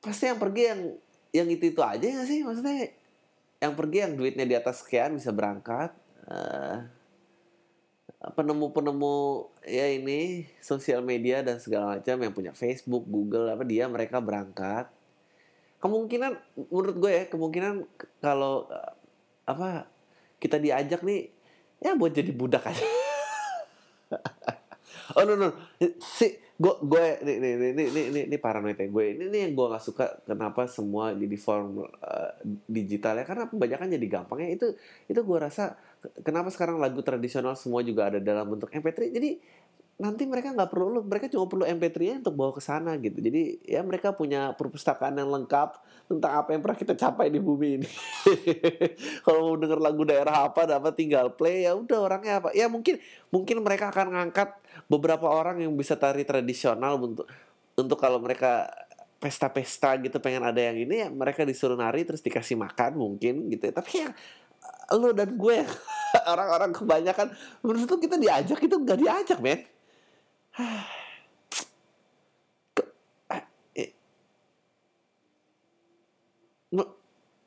[0.00, 0.80] pasti yang pergi yang
[1.30, 2.40] yang itu itu aja gak sih?
[2.42, 2.90] Maksudnya
[3.60, 5.92] yang pergi yang duitnya di atas sekian bisa berangkat
[6.26, 6.88] uh,
[8.32, 14.20] penemu-penemu ya ini sosial media dan segala macam yang punya Facebook, Google apa dia mereka
[14.20, 14.88] berangkat.
[15.80, 16.36] Kemungkinan
[16.68, 17.88] menurut gue ya kemungkinan
[18.20, 18.92] kalau uh,
[19.48, 19.88] apa
[20.36, 21.32] kita diajak nih
[21.80, 22.99] ya buat jadi budak aja
[25.16, 25.48] oh no no.
[25.98, 26.26] Si
[26.60, 28.86] gue gue ini ini ini ini ini, ini paranoid ya.
[28.92, 32.30] Gue ini, ini yang gue nggak suka kenapa semua jadi form uh,
[32.68, 34.66] digital ya karena kebanyakan jadi gampang ya itu
[35.08, 35.80] itu gue rasa
[36.24, 39.30] kenapa sekarang lagu tradisional semua juga ada dalam bentuk MP3 jadi
[40.00, 43.20] nanti mereka nggak perlu mereka cuma perlu MP3 untuk bawa ke sana gitu.
[43.20, 45.76] Jadi ya mereka punya perpustakaan yang lengkap
[46.08, 47.90] tentang apa yang pernah kita capai di bumi ini.
[49.28, 52.48] Kalau mau denger lagu daerah apa dapat tinggal play ya udah orangnya apa.
[52.56, 52.96] Ya mungkin
[53.28, 54.56] mungkin mereka akan ngangkat
[54.88, 57.28] beberapa orang yang bisa tari tradisional untuk
[57.76, 58.72] untuk kalau mereka
[59.20, 63.68] pesta-pesta gitu pengen ada yang ini ya mereka disuruh nari terus dikasih makan mungkin gitu.
[63.68, 63.72] Ya.
[63.76, 64.12] tapi yang
[64.96, 65.58] lo dan gue
[66.32, 67.28] orang-orang kebanyakan
[67.60, 69.60] menurut tuh kita diajak itu nggak diajak men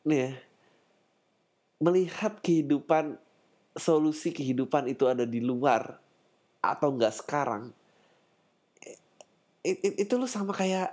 [0.03, 0.31] nih ya.
[1.83, 3.19] Melihat kehidupan
[3.75, 5.99] solusi kehidupan itu ada di luar
[6.63, 7.75] atau enggak sekarang
[9.63, 10.91] it, it, itu lo sama kayak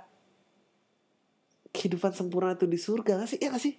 [1.71, 3.39] kehidupan sempurna itu di surga gak sih?
[3.39, 3.75] Ya gak sih?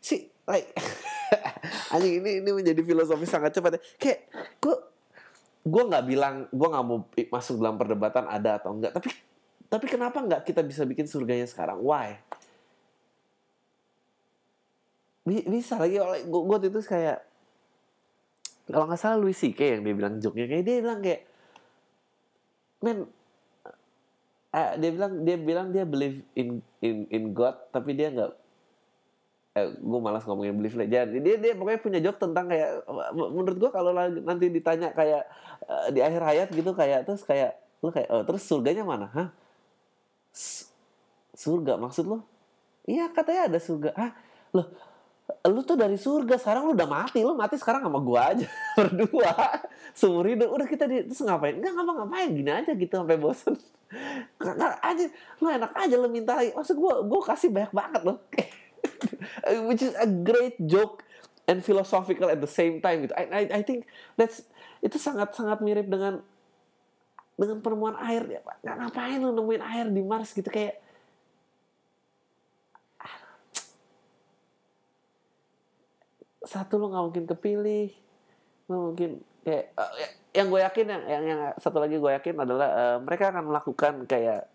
[0.00, 0.70] Sih like
[1.94, 3.80] anjing ini ini menjadi filosofi sangat cepat ya.
[4.00, 4.18] kayak
[4.58, 4.76] gue
[5.60, 9.12] gue nggak bilang gue nggak mau masuk dalam perdebatan ada atau enggak tapi
[9.68, 12.16] tapi kenapa nggak kita bisa bikin surganya sekarang why
[15.28, 17.20] bisa lagi oleh gue, gue itu kayak
[18.70, 19.60] kalau nggak salah Louis C.K.
[19.60, 21.20] yang dia bilang joknya kayak dia bilang kayak
[22.80, 22.98] men
[24.56, 28.32] eh, dia bilang dia bilang dia believe in in in God tapi dia nggak
[29.60, 33.56] eh, gue malas ngomongin believe lah jadi dia dia pokoknya punya jok tentang kayak menurut
[33.60, 35.28] gue kalau nanti ditanya kayak
[35.68, 39.08] uh, di akhir hayat gitu kayak terus kayak lu kayak oh, terus surganya mana?
[39.12, 39.28] Hah?
[41.32, 42.24] Surga maksud lo
[42.84, 43.90] iya katanya ada surga.
[43.96, 44.12] Ah
[44.56, 44.68] loh
[45.46, 47.22] lu tuh dari surga sekarang lu udah mati.
[47.22, 48.46] Lu mati sekarang sama gua aja
[48.76, 49.32] berdua.
[49.94, 50.50] Seumur hidup.
[50.50, 51.56] Udah kita di terus ngapain?
[51.56, 52.28] Nggak ngapa ngapain?
[52.34, 53.54] Gini aja gitu sampai bosen.
[54.42, 55.04] Nggak aja.
[55.38, 56.50] Lu enak aja lu minta lagi.
[56.52, 58.18] Maksud gua gua kasih banyak banget loh
[59.68, 61.04] which is a great joke
[61.50, 63.14] and philosophical at the same time gitu.
[63.16, 64.46] I, I, I think that's
[64.80, 66.22] itu sangat sangat mirip dengan
[67.34, 68.40] dengan penemuan air.
[68.62, 70.78] Ya ngapain lu nemuin air di Mars gitu kayak
[76.50, 77.92] satu lo nggak mungkin kepilih
[78.66, 79.10] nggak mungkin
[79.44, 79.92] kayak uh,
[80.34, 83.94] yang gue yakin yang, yang yang satu lagi gue yakin adalah uh, mereka akan melakukan
[84.08, 84.48] kayak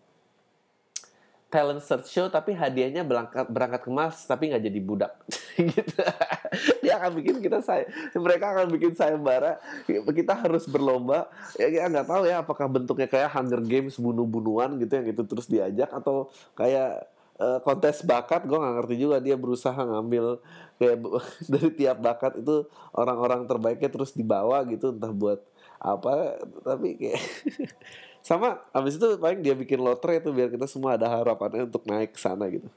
[1.55, 5.13] talent search show tapi hadiahnya berangkat berangkat ke Mars tapi nggak jadi budak.
[5.55, 6.03] Gitu.
[6.83, 7.87] Dia akan bikin kita saya
[8.19, 9.55] mereka akan bikin sayembara.
[9.87, 11.31] Kita harus berlomba.
[11.55, 15.47] Ya kita nggak tahu ya apakah bentuknya kayak Hunger Games bunuh-bunuhan gitu yang itu terus
[15.47, 16.27] diajak atau
[16.59, 17.07] kayak
[17.39, 18.43] uh, kontes bakat.
[18.43, 20.43] Gue nggak ngerti juga dia berusaha ngambil
[20.75, 20.97] kayak
[21.55, 25.39] dari tiap bakat itu orang-orang terbaiknya terus dibawa gitu entah buat
[25.79, 27.21] apa tapi kayak
[28.25, 32.17] sama habis itu paling dia bikin lotre itu biar kita semua ada harapannya untuk naik
[32.17, 32.65] ke sana gitu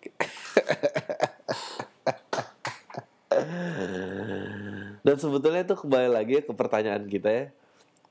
[5.08, 7.48] dan sebetulnya itu kembali lagi ke pertanyaan kita ya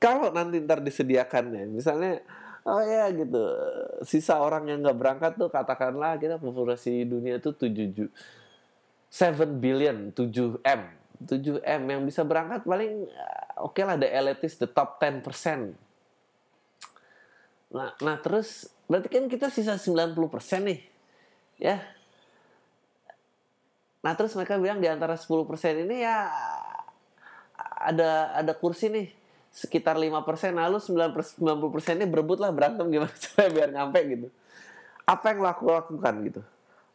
[0.02, 2.26] kalau nanti ntar disediakan ya misalnya
[2.66, 3.38] oh ya gitu
[4.02, 8.10] sisa orang yang nggak berangkat tuh katakanlah kita populasi dunia tuh tujuh
[9.08, 10.82] 7 billion, 7 M.
[11.24, 15.87] 7 M yang bisa berangkat paling eh, oke okay lah the elitist the top 10%.
[17.68, 20.16] Nah, nah terus berarti kan kita sisa 90%
[20.64, 20.80] nih.
[21.60, 21.84] Ya.
[24.00, 26.30] Nah, terus mereka bilang di antara 10% ini ya
[27.78, 29.08] ada ada kursi nih
[29.48, 34.28] sekitar 5% lalu 90% ini berebut lah berantem gimana supaya biar nyampe gitu.
[35.08, 36.42] Apa yang laku lakukan gitu?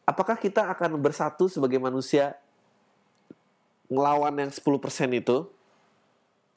[0.03, 2.35] apakah kita akan bersatu sebagai manusia
[3.87, 4.59] ngelawan yang 10%
[5.19, 5.47] itu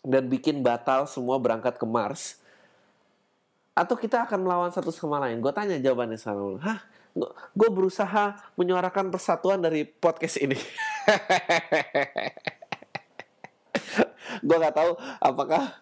[0.07, 2.39] dan bikin batal semua berangkat ke Mars
[3.77, 5.45] atau kita akan melawan satu sama lain?
[5.45, 6.57] Gue tanya jawabannya sama.
[6.65, 6.81] Hah?
[7.53, 10.57] Gue berusaha menyuarakan persatuan dari podcast ini.
[14.47, 15.81] gue gak tahu apakah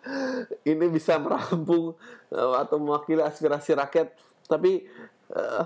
[0.66, 1.94] ini bisa merampung
[2.35, 4.11] eh, atau mewakili aspirasi rakyat.
[4.44, 4.85] Tapi
[5.33, 5.64] uh,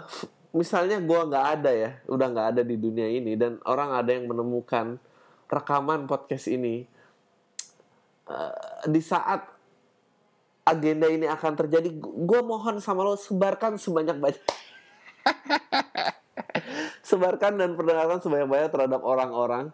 [0.54, 4.30] misalnya gue nggak ada ya, udah nggak ada di dunia ini dan orang ada yang
[4.30, 5.02] menemukan
[5.50, 6.86] rekaman podcast ini
[8.30, 9.57] uh, di saat
[10.68, 14.44] agenda ini akan terjadi, gue mohon sama lo sebarkan sebanyak banyak.
[17.08, 19.72] sebarkan dan perdengarkan sebanyak-banyak terhadap orang-orang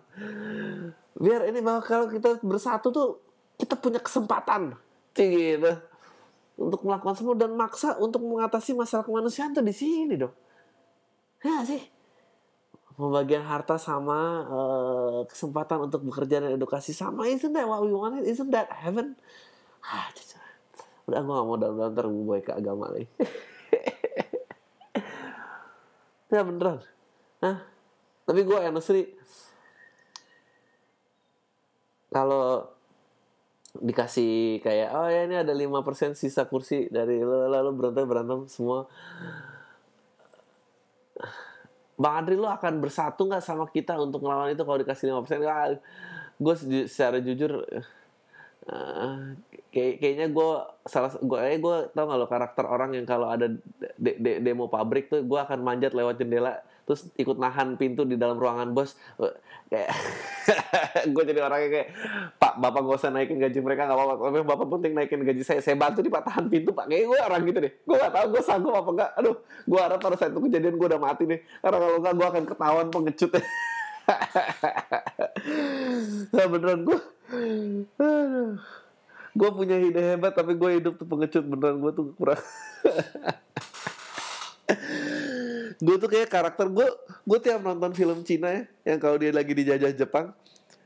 [1.19, 3.19] biar ini bahwa kalau kita bersatu tuh
[3.59, 4.75] kita punya kesempatan
[5.15, 5.73] gitu
[6.55, 10.35] untuk melakukan semua dan maksa untuk mengatasi masalah kemanusiaan tuh di sini dong
[11.45, 11.93] Ya sih?
[12.97, 17.29] Pembagian harta sama uh, kesempatan untuk bekerja dan edukasi sama.
[17.29, 18.25] Isn't that what we wanted?
[18.25, 19.13] Isn't that heaven?
[19.85, 20.09] Ah,
[21.05, 23.09] udah gue gak mau dalam-dalam ntar gue ke agama lagi.
[26.33, 26.81] ya beneran.
[27.45, 27.59] Hah?
[28.25, 29.03] Tapi gue honestly
[32.09, 32.71] kalau
[33.75, 38.87] dikasih kayak oh ya ini ada 5% sisa kursi dari lalu berantem berantem semua
[41.95, 45.79] Bang Adri lo akan bersatu nggak sama kita untuk melawan itu kalau dikasih 5% persen?
[46.35, 46.55] Gue
[46.91, 47.63] secara jujur
[48.67, 49.19] uh,
[49.75, 50.51] kayak kayaknya gue
[50.87, 53.51] salah gue eh gue tau gak lo karakter orang yang kalau ada
[53.99, 58.21] de, de, demo pabrik tuh gue akan manjat lewat jendela terus ikut nahan pintu di
[58.21, 58.93] dalam ruangan bos.
[59.73, 59.97] Kayak
[61.09, 61.89] gue jadi orangnya kayak
[62.37, 64.29] pak bapak gak usah naikin gaji mereka nggak apa-apa.
[64.29, 66.87] Tapi bapak penting naikin gaji saya saya bantu di patahan pintu pak.
[66.93, 67.73] Kayak gue orang gitu deh.
[67.83, 70.89] Gue gak tahu gue sanggup apa enggak aduh gue harap pada saat itu kejadian gue
[70.93, 71.41] udah mati nih.
[71.65, 73.33] Karena kalau enggak gue akan ketahuan pengecut.
[76.35, 76.99] Nah beneran gue
[77.97, 78.84] aduh
[79.35, 82.41] gue punya ide hebat tapi gue hidup tuh pengecut beneran gue tuh kurang.
[85.83, 86.87] Gue tuh kayak karakter gue
[87.27, 88.63] gue tiap nonton film Cina ya
[88.95, 90.31] yang kalau dia lagi dijajah Jepang.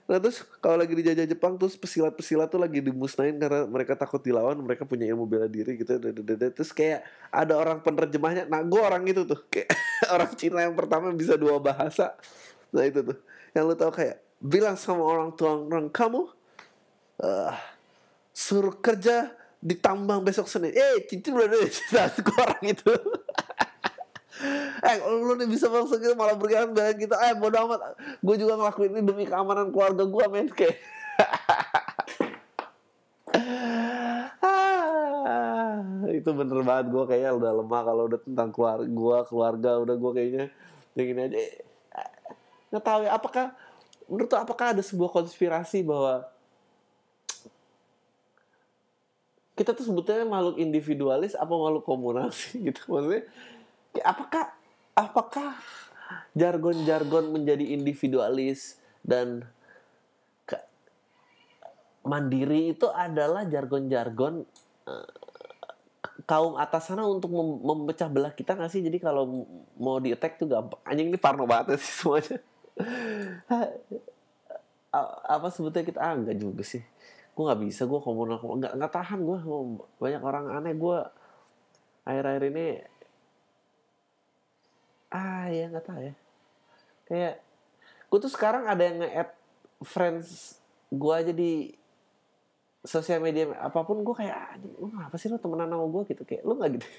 [0.09, 4.57] Nah terus kalau lagi dijajah Jepang terus pesilat-pesilat tuh lagi dimusnahin karena mereka takut dilawan
[4.57, 6.01] mereka punya ilmu bela diri gitu
[6.57, 9.69] terus kayak ada orang penerjemahnya nah gue orang itu tuh kayak
[10.17, 12.17] orang Cina yang pertama bisa dua bahasa.
[12.73, 13.21] Nah itu tuh.
[13.53, 16.25] Yang lu tau kayak bilang sama orang tua orang kamu
[17.21, 17.53] eh,
[18.39, 20.71] suruh kerja di tambang besok Senin.
[20.71, 21.67] Eh, cincin udah deh.
[22.23, 22.95] gue orang itu.
[24.87, 27.15] eh, lu nih bisa masuk gitu malah bergerak dengan kita.
[27.27, 27.99] Eh, bodo amat.
[28.23, 30.47] Gue juga ngelakuin ini demi keamanan keluarga gue, men.
[30.59, 30.79] Kayak.
[34.39, 35.83] Ah,
[36.15, 40.11] itu bener banget gue kayaknya udah lemah kalau udah tentang keluarga gue keluarga udah gue
[40.17, 40.45] kayaknya
[40.97, 41.53] yang gini aja Eh,
[42.73, 43.47] nggak tahu ya apakah
[44.09, 46.25] menurut apakah ada sebuah konspirasi bahwa
[49.59, 53.27] kita tuh sebetulnya makhluk individualis apa makhluk komunal sih gitu maksudnya.
[53.99, 54.55] Ya apakah
[54.95, 55.59] apakah
[56.39, 59.43] jargon-jargon menjadi individualis dan
[62.07, 64.47] mandiri itu adalah jargon-jargon
[64.89, 65.09] eh,
[66.25, 68.81] kaum atas sana untuk mem- memecah belah kita nggak sih?
[68.81, 69.45] Jadi kalau
[69.77, 70.81] mau di attack tuh gampang.
[70.87, 72.39] Anjing ini parno banget sih semuanya.
[75.29, 76.81] Apa sebetulnya kita ah enggak juga sih
[77.39, 79.39] gue nggak bisa gue komunal nggak nggak tahan gue
[80.03, 80.99] banyak orang aneh gue
[82.03, 82.67] akhir-akhir ini
[85.15, 86.15] ah ya nggak tahu ya.
[87.07, 87.35] Kayak
[88.11, 89.31] gue tuh sekarang ada yang nge-add
[89.87, 90.59] friends
[90.91, 91.71] gue aja di
[92.83, 96.23] sosial media apa pun gue kayak ah, lu ngapa sih lu temenan sama gue gitu
[96.27, 96.89] kayak lu nggak gitu?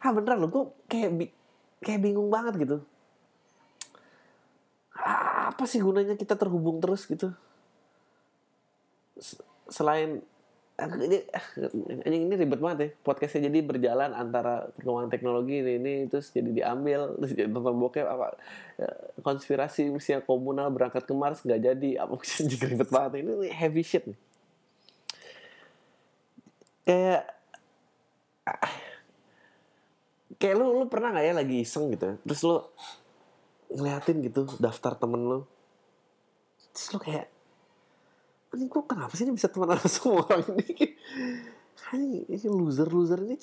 [0.00, 1.34] Ah beneran lu gue kayak bi-
[1.82, 2.78] kayak bingung banget gitu.
[4.94, 7.04] Ah, apa sih gunanya kita terhubung terus?
[7.10, 7.34] Gitu
[9.70, 10.24] selain
[10.88, 11.18] ini
[12.08, 12.88] ini, ribet banget ya.
[13.04, 18.06] Podcastnya jadi berjalan antara perkembangan teknologi ini, ini terus jadi diambil terus jadi nonton bokep
[18.08, 18.40] apa
[18.80, 18.88] ya,
[19.20, 21.90] konspirasi misi komunal berangkat ke Mars nggak jadi.
[22.00, 23.20] Apa jadi ribet banget.
[23.20, 24.18] Ini heavy shit nih.
[26.88, 27.22] Kayak
[30.40, 32.16] kayak lu lu pernah nggak ya lagi iseng gitu?
[32.24, 32.56] Terus lu
[33.70, 35.40] ngeliatin gitu daftar temen lu.
[36.72, 37.39] Terus lu kayak
[38.50, 40.74] ini gue kenapa sih ini bisa temenan sama semua orang ini?
[41.90, 43.36] Ini, ini loser loser ini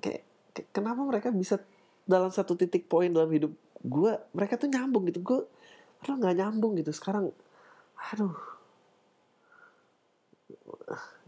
[0.00, 0.22] kayak,
[0.56, 1.60] kayak kenapa mereka bisa
[2.08, 5.20] dalam satu titik poin dalam hidup gue mereka tuh nyambung gitu.
[5.20, 5.40] Gue
[6.08, 6.92] lo nggak nyambung gitu.
[6.92, 7.28] Sekarang
[8.12, 8.36] aduh.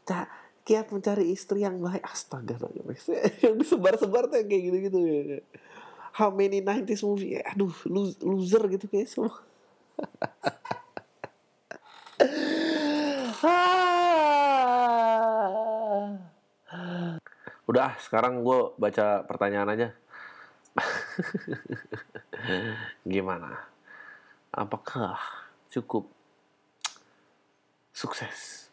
[0.08, 0.30] Ca-
[0.64, 2.00] kiat mencari istri yang baik.
[2.04, 2.56] Astaga
[3.44, 4.98] yang disebar-sebar tuh kayak gitu-gitu.
[6.16, 7.40] How many 90s movie?
[7.44, 9.32] Aduh lo- loser gitu kayak semua
[17.70, 19.88] Udah, sekarang gue baca pertanyaan aja.
[23.12, 23.70] Gimana?
[24.52, 25.16] Apakah
[25.70, 26.10] cukup
[27.94, 28.66] sukses?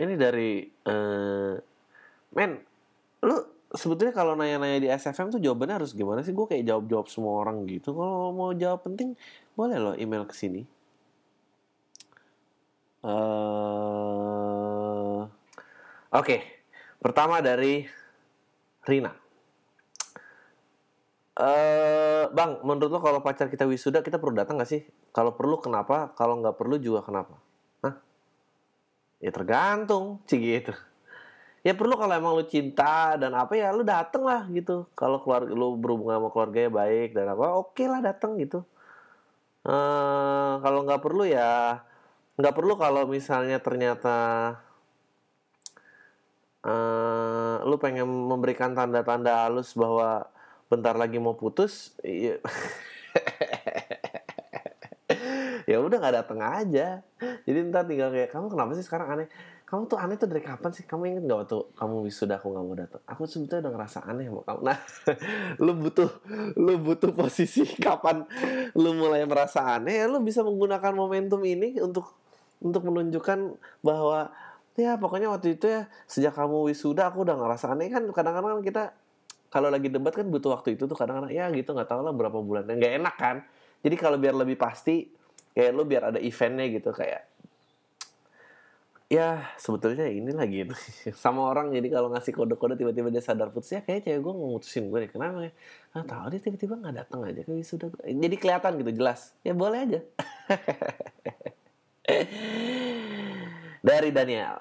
[0.00, 1.54] Ini dari eh
[2.30, 2.50] men,
[3.24, 3.36] lu
[3.74, 6.32] sebetulnya kalau nanya-nanya di SFM tuh jawabannya harus gimana sih?
[6.36, 7.92] Gue kayak jawab-jawab semua orang gitu.
[7.96, 9.16] Kalau mau jawab penting,
[9.56, 10.62] boleh loh email ke sini.
[13.00, 14.29] Eh,
[16.10, 16.42] Oke,
[16.98, 17.86] pertama dari
[18.82, 19.14] Rina.
[21.38, 24.82] Eh, bang, menurut lo kalau pacar kita wisuda kita perlu datang gak sih?
[25.14, 26.10] Kalau perlu kenapa?
[26.18, 27.38] Kalau nggak perlu juga kenapa?
[27.86, 27.94] Hah?
[29.22, 30.74] Ya tergantung, sih gitu.
[31.62, 34.90] Ya perlu kalau emang lu cinta dan apa ya lu dateng lah gitu.
[34.98, 38.66] Kalau keluarga lu berhubungan sama keluarganya baik dan apa, oke lah dateng gitu.
[39.62, 41.78] Eh, kalau nggak perlu ya
[42.34, 44.16] nggak perlu kalau misalnya ternyata
[46.60, 50.28] eh lu pengen memberikan tanda-tanda halus bahwa
[50.68, 52.38] bentar lagi mau putus iya.
[55.70, 57.02] ya udah nggak dateng aja.
[57.46, 59.28] Jadi ntar tinggal kayak kamu kenapa sih sekarang aneh?
[59.66, 60.82] Kamu tuh aneh tuh dari kapan sih?
[60.82, 64.26] Kamu inget gak waktu kamu wisuda aku nggak mau datang aku sebetulnya udah ngerasa aneh
[64.26, 64.60] sama kamu.
[64.66, 64.78] Nah
[65.64, 66.10] lu butuh
[66.58, 68.26] lu butuh posisi kapan
[68.74, 72.18] lu mulai merasa aneh lu bisa menggunakan momentum ini untuk
[72.60, 74.28] untuk menunjukkan bahwa
[74.78, 78.64] ya pokoknya waktu itu ya sejak kamu wisuda aku udah ngerasa aneh kan kadang-kadang kan
[78.64, 78.82] kita
[79.50, 82.38] kalau lagi debat kan butuh waktu itu tuh kadang-kadang ya gitu nggak tahu lah berapa
[82.38, 82.70] bulan.
[82.70, 83.36] Nggak enak kan?
[83.82, 85.10] Jadi kalau biar lebih pasti
[85.50, 87.26] kayak lu biar ada eventnya gitu kayak
[89.10, 90.74] ya sebetulnya ini lagi gitu.
[91.22, 94.86] Sama orang jadi kalau ngasih kode-kode tiba-tiba dia sadar putus ya kayak cewek gue mutusin
[94.86, 95.52] gue nih kenapa ya?
[95.98, 99.34] Nggak tahu dia tiba-tiba nggak datang aja kayak sudah jadi kelihatan gitu jelas.
[99.42, 100.00] Ya boleh aja
[103.80, 104.60] dari Daniel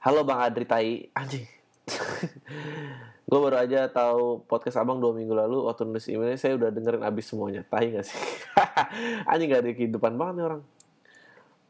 [0.00, 1.44] halo bang Adri Tai anjing
[3.28, 7.04] gue baru aja tahu podcast abang dua minggu lalu waktu nulis emailnya saya udah dengerin
[7.04, 8.16] abis semuanya tahi gak sih
[9.30, 10.62] anjing gak ada kehidupan banget nih orang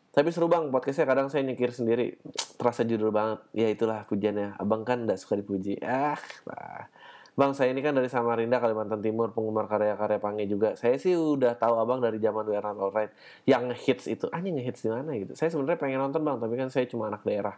[0.09, 2.19] tapi seru bang, podcastnya kadang saya nyekir sendiri.
[2.59, 3.39] Terasa judul banget.
[3.55, 4.59] Ya itulah pujiannya.
[4.59, 5.79] Abang kan gak suka dipuji.
[5.79, 6.91] Ah, nah.
[7.39, 10.75] Bang, saya ini kan dari Samarinda, Kalimantan Timur, penggemar karya-karya Pange juga.
[10.75, 13.15] Saya sih udah tahu abang dari zaman We Are Alright.
[13.47, 15.39] Yang hits itu, anjing ngehits di mana gitu.
[15.39, 17.55] Saya sebenarnya pengen nonton bang, tapi kan saya cuma anak daerah.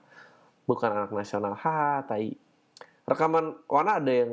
[0.69, 1.57] Bukan anak nasional.
[1.57, 2.37] Ha, tai.
[3.09, 4.33] Rekaman Wana ada yang...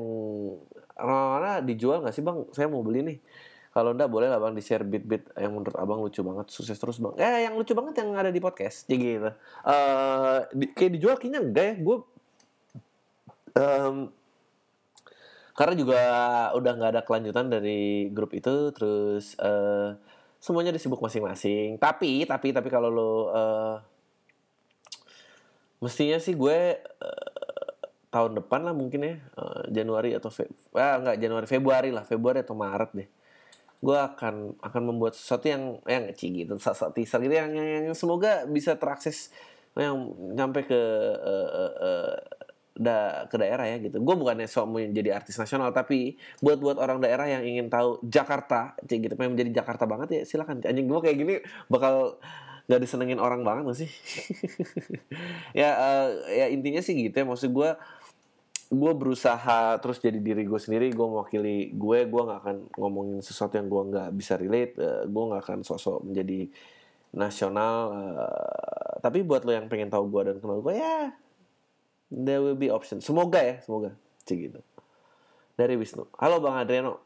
[1.00, 2.44] Wana dijual gak sih bang?
[2.52, 3.20] Saya mau beli nih
[3.78, 6.98] kalau enggak boleh lah bang di share bit-bit yang menurut abang lucu banget, sukses terus
[6.98, 7.14] bang.
[7.22, 9.32] Eh yang lucu banget yang ada di podcast, jadi gitu.
[9.62, 11.98] Uh, di, kayak dijual kayaknya enggak ya, gue
[13.54, 14.10] um,
[15.58, 16.00] karena juga
[16.54, 19.98] udah nggak ada kelanjutan dari grup itu, terus uh,
[20.38, 21.82] semuanya disibuk masing-masing.
[21.82, 23.76] Tapi tapi tapi kalau lo uh,
[25.82, 27.38] mestinya sih gue uh,
[28.10, 32.42] tahun depan lah mungkin ya uh, Januari atau Fe ah enggak Januari Februari lah Februari
[32.42, 33.10] atau Maret deh
[33.78, 37.98] gue akan akan membuat sesuatu yang yang ngeci gitu sesuatu teaser gitu yang, yang, yang
[37.98, 39.30] semoga bisa terakses
[39.78, 40.82] yang nyampe ke
[41.22, 42.16] uh, uh, uh,
[42.78, 43.98] da, ke daerah ya gitu.
[44.00, 48.00] Gue bukannya so mau jadi artis nasional tapi buat buat orang daerah yang ingin tahu
[48.06, 50.62] Jakarta gitu pengen menjadi Jakarta banget ya silakan.
[50.64, 51.34] Anjing gue kayak gini
[51.68, 52.22] bakal
[52.68, 53.92] gak disenengin orang banget gak sih?
[55.58, 57.26] Ya uh, ya intinya sih gitu ya.
[57.26, 57.70] Maksud gue
[58.68, 63.56] gue berusaha terus jadi diri gue sendiri gue mewakili gue gue nggak akan ngomongin sesuatu
[63.56, 66.52] yang gue nggak bisa relate uh, gue nggak akan sosok menjadi
[67.16, 71.16] nasional uh, tapi buat lo yang pengen tahu gue dan kenal gue ya
[72.12, 73.96] there will be option semoga ya semoga.
[74.28, 74.60] Cik gitu.
[75.56, 76.08] Dari Wisnu.
[76.20, 77.04] Halo bang Adriano.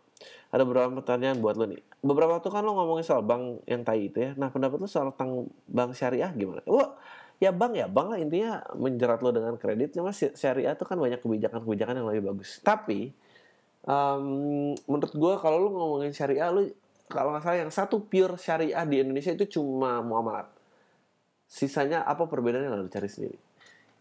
[0.52, 1.82] Ada beberapa pertanyaan buat lo nih.
[2.02, 4.32] Beberapa waktu kan lo ngomongin soal bank yang tai itu ya.
[4.36, 6.62] Nah pendapat lo soal tentang bank syariah gimana?
[6.68, 6.98] Wah
[7.40, 7.88] ya bank ya.
[7.88, 9.96] Bank lah intinya menjerat lo dengan kredit.
[9.96, 12.60] Cuma syariah itu kan banyak kebijakan-kebijakan yang lebih bagus.
[12.60, 13.16] Tapi
[13.88, 16.68] um, menurut gue kalau lo ngomongin syariah lo
[17.08, 20.52] kalau nggak salah yang satu pure syariah di Indonesia itu cuma muamalat.
[21.48, 22.72] Sisanya apa perbedaannya?
[22.72, 23.51] Lalu cari sendiri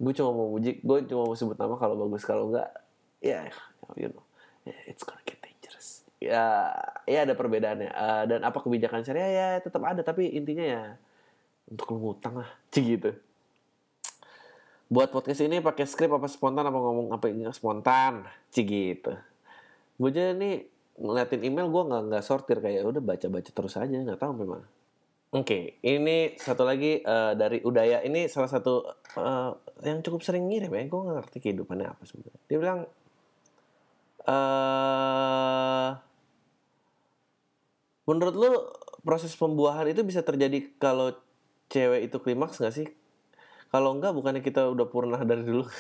[0.01, 2.73] gue cuma mau muji gue cuma mau sebut nama kalau bagus kalau enggak
[3.21, 4.25] ya yeah, you know
[4.65, 6.05] it's gonna get dangerous.
[6.21, 6.73] Ya
[7.09, 7.91] ya ada perbedaannya.
[7.91, 9.33] Uh, dan apa kebijakan syariah?
[9.33, 10.83] Ya tetap ada tapi intinya ya
[11.71, 13.11] untuk ngutang lah cik gitu.
[14.91, 19.15] Buat podcast ini pakai skrip apa spontan apa ngomong apa ini spontan cik gitu.
[20.01, 20.67] Gue aja nih
[21.01, 24.61] ngeliatin email gue nggak nggak sortir kayak udah baca baca terus aja nggak tahu memang
[25.31, 28.03] oke okay, ini satu lagi uh, dari Udaya.
[28.03, 28.83] Ini salah satu
[29.19, 29.55] uh,
[29.87, 30.83] yang cukup sering ngirim ya.
[30.91, 32.43] Gue nggak ngerti kehidupannya apa sebenarnya.
[32.51, 32.81] Dia bilang
[34.27, 35.91] uh,
[38.11, 38.51] menurut lu
[39.07, 41.15] proses pembuahan itu bisa terjadi kalau
[41.71, 42.91] cewek itu klimaks nggak sih?
[43.71, 45.63] Kalau enggak bukannya kita udah pernah dari dulu.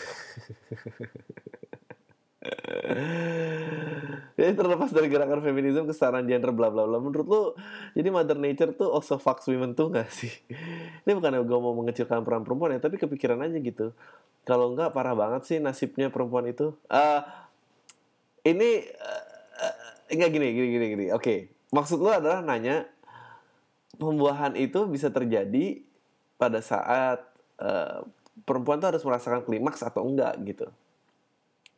[4.40, 7.42] Jadi terlepas dari gerakan feminisme kesetaraan gender bla bla bla menurut lu
[7.92, 10.32] jadi mother nature tuh also fucks women tuh gak sih?
[11.04, 13.92] Ini bukan gue mau mengecilkan peran perempuan ya tapi kepikiran aja gitu.
[14.48, 16.72] Kalau enggak parah banget sih nasibnya perempuan itu.
[16.88, 17.20] Uh,
[18.40, 19.24] ini uh,
[19.60, 19.76] uh,
[20.08, 21.06] enggak gini gini gini gini.
[21.12, 21.38] Oke, okay.
[21.76, 22.88] maksud lu adalah nanya
[24.00, 25.84] pembuahan itu bisa terjadi
[26.40, 27.20] pada saat
[27.60, 28.00] uh,
[28.48, 30.72] perempuan tuh harus merasakan klimaks atau enggak gitu.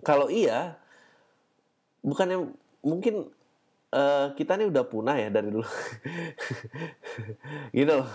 [0.07, 0.79] Kalau iya,
[2.03, 2.51] bukannya
[2.83, 3.31] mungkin
[3.95, 5.65] uh, kita nih udah punah ya dari dulu.
[7.77, 8.11] gitu loh.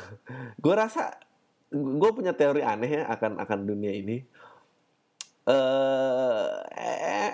[0.60, 1.16] Gue rasa
[1.72, 4.24] gue punya teori aneh ya akan akan dunia ini.
[5.48, 6.60] Uh,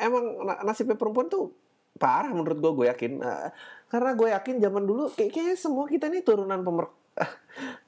[0.06, 1.49] emang nasibnya perempuan tuh
[1.97, 3.49] parah menurut gue gue yakin uh,
[3.89, 6.89] karena gue yakin zaman dulu kayak kayaknya semua kita nih turunan pemer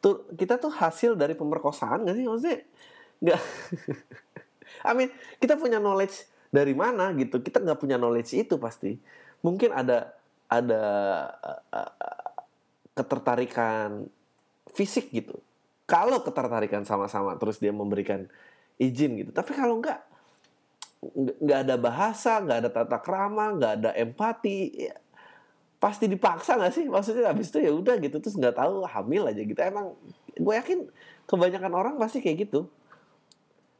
[0.03, 2.61] tuh kita tuh hasil dari pemerkosaan gak sih maksudnya
[3.21, 3.41] nggak
[4.89, 5.09] I mean
[5.41, 7.43] kita punya knowledge dari mana gitu?
[7.43, 8.95] Kita nggak punya knowledge itu pasti.
[9.43, 10.15] Mungkin ada
[10.47, 10.83] ada
[11.75, 11.91] uh,
[12.95, 14.07] ketertarikan
[14.71, 15.35] fisik gitu.
[15.85, 18.25] Kalau ketertarikan sama-sama terus dia memberikan
[18.79, 19.31] izin gitu.
[19.35, 19.99] Tapi kalau nggak
[21.43, 24.97] nggak ada bahasa nggak ada tata krama nggak ada empati ya,
[25.77, 26.89] pasti dipaksa gak sih?
[26.89, 29.59] Maksudnya habis itu ya udah gitu terus nggak tahu hamil aja gitu.
[29.61, 29.93] Emang
[30.33, 30.89] gue yakin
[31.29, 32.65] kebanyakan orang pasti kayak gitu.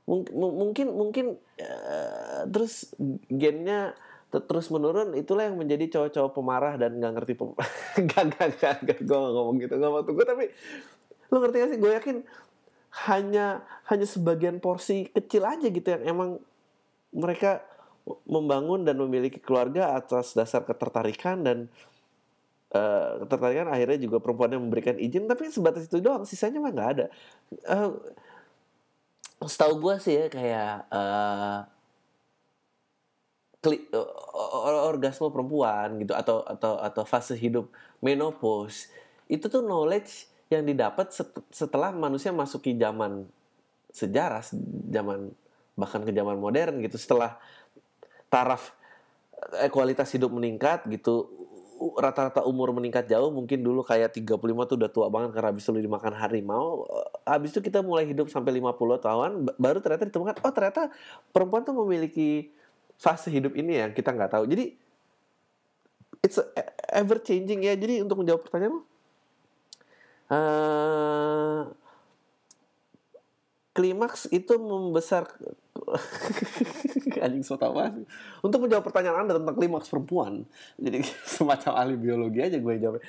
[0.06, 1.26] Mungkin mungkin mungkin
[1.58, 2.94] uh, terus
[3.30, 3.94] gennya
[4.36, 7.56] terus menurun itulah yang menjadi cowok-cowok pemarah dan nggak ngerti pem
[8.12, 10.46] gak gak gak gak gue ngomong gitu nggak mau gue tapi
[11.34, 11.80] lu ngerti gak sih?
[11.82, 12.18] Gue yakin
[13.12, 16.30] hanya hanya sebagian porsi kecil aja gitu yang emang
[17.12, 17.64] mereka
[18.24, 21.58] membangun dan memiliki keluarga atas dasar ketertarikan dan
[22.72, 26.92] uh, ketertarikan akhirnya juga perempuan yang memberikan izin tapi sebatas itu doang sisanya mah nggak
[26.96, 27.06] ada.
[27.66, 27.98] Uh,
[29.44, 31.68] setahu gue sih ya kayak uh,
[34.90, 38.90] orgasme perempuan gitu atau atau atau fase hidup menopause
[39.26, 41.10] itu tuh knowledge yang didapat
[41.50, 43.26] setelah manusia masuki zaman
[43.90, 44.46] sejarah
[44.92, 45.34] zaman
[45.76, 47.40] bahkan ke zaman modern gitu setelah
[48.30, 48.76] taraf
[49.60, 51.28] eh, kualitas hidup meningkat gitu
[52.00, 55.80] rata-rata umur meningkat jauh mungkin dulu kayak 35 tuh udah tua banget karena habis dulu
[55.84, 60.54] dimakan harimau eh, habis itu kita mulai hidup sampai 50 tahun baru ternyata ditemukan oh
[60.56, 60.82] ternyata
[61.36, 62.54] perempuan tuh memiliki
[63.00, 64.46] fase hidup ini yang kita nggak tahu.
[64.48, 64.76] Jadi
[66.24, 66.40] it's
[66.90, 67.78] ever changing ya.
[67.78, 68.82] Jadi untuk menjawab pertanyaan
[70.32, 71.70] uh,
[73.76, 75.28] klimaks itu membesar
[77.26, 77.60] anjing so
[78.42, 80.48] Untuk menjawab pertanyaan Anda tentang klimaks perempuan.
[80.80, 81.04] Jadi
[81.36, 83.04] semacam ahli biologi aja gue jawab.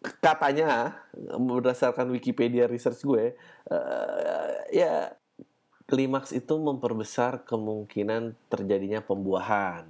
[0.00, 0.96] Katanya
[1.36, 3.36] berdasarkan Wikipedia research gue
[3.68, 5.12] uh, ya
[5.90, 9.84] klimaks itu memperbesar kemungkinan terjadinya pembuahan.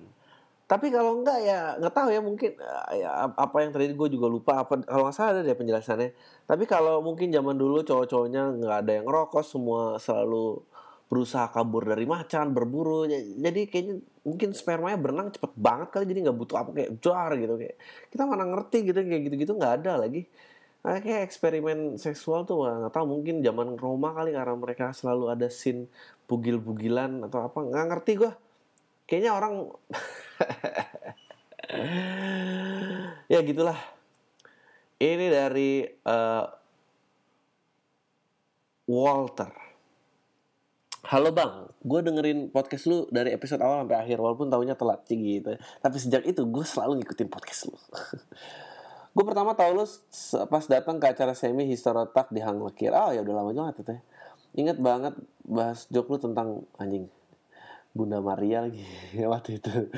[0.65, 4.27] Tapi kalau enggak ya nggak tahu ya mungkin eh, ya apa yang terjadi gue juga
[4.31, 6.11] lupa apa kalau nggak salah ada deh penjelasannya.
[6.49, 10.63] Tapi kalau mungkin zaman dulu cowok-cowoknya nggak ada yang rokok semua selalu
[11.11, 16.39] berusaha kabur dari macan berburu jadi kayaknya mungkin spermanya berenang cepet banget kali jadi nggak
[16.39, 17.77] butuh apa kayak jar gitu kayak
[18.15, 20.31] kita mana ngerti gitu kayak gitu-gitu nggak ada lagi
[20.81, 25.93] kayak eksperimen seksual tuh nggak tahu mungkin zaman Roma kali karena mereka selalu ada scene
[26.25, 28.33] bugil-bugilan atau apa nggak ngerti gue
[29.05, 29.69] kayaknya orang
[33.33, 33.77] ya gitulah
[35.01, 36.45] ini dari uh,
[38.89, 39.71] Walter
[41.01, 45.19] Halo bang, gue dengerin podcast lu dari episode awal sampai akhir walaupun tahunya telat sih
[45.19, 45.59] gitu.
[45.81, 47.75] Tapi sejak itu gue selalu ngikutin podcast lu.
[49.11, 49.85] gue pertama tau lu
[50.47, 52.95] pas datang ke acara semi historotak di Hang Lekir.
[52.95, 53.95] Oh ya udah lama banget itu
[54.55, 55.15] inget banget
[55.47, 57.07] bahas jok lu tentang anjing
[57.91, 58.87] Bunda Maria lagi
[59.35, 59.91] waktu itu.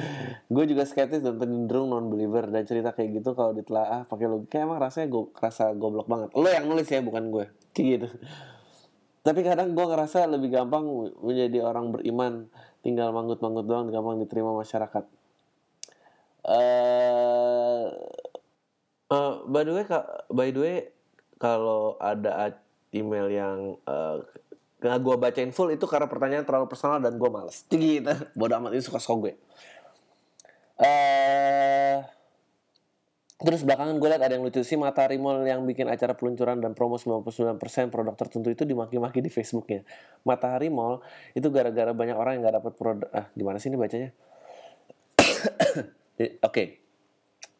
[0.48, 4.64] Gue juga skeptis dan cenderung non believer dan cerita kayak gitu kalau ditelaah pakai logika
[4.64, 6.32] emang rasanya gue rasa goblok banget.
[6.32, 7.44] Lo yang nulis ya bukan gue.
[7.76, 8.08] Kayak gitu.
[9.22, 10.88] Tapi kadang gue ngerasa lebih gampang
[11.20, 12.48] menjadi orang beriman
[12.80, 15.04] tinggal manggut-manggut doang gampang diterima masyarakat.
[16.42, 17.86] Uh,
[19.12, 19.84] Uh, by the way,
[20.32, 20.76] by the way,
[21.36, 22.56] kalau ada
[22.96, 24.24] email yang uh,
[24.80, 27.66] gak gue bacain full itu karena pertanyaan terlalu personal dan gue males.
[27.70, 28.08] Gitu.
[28.32, 29.32] Bodoh amat ini suka suka gue.
[30.80, 32.00] Uh,
[33.38, 36.72] terus belakangan gue liat ada yang lucu sih Matahari Mall yang bikin acara peluncuran dan
[36.72, 39.84] promo 99% produk tertentu itu dimaki-maki di Facebooknya.
[40.24, 41.04] Matahari Mall
[41.36, 43.08] itu gara-gara banyak orang yang gak dapet produk.
[43.12, 44.10] Ah, gimana sih ini bacanya?
[45.20, 46.40] Oke.
[46.48, 46.81] Okay.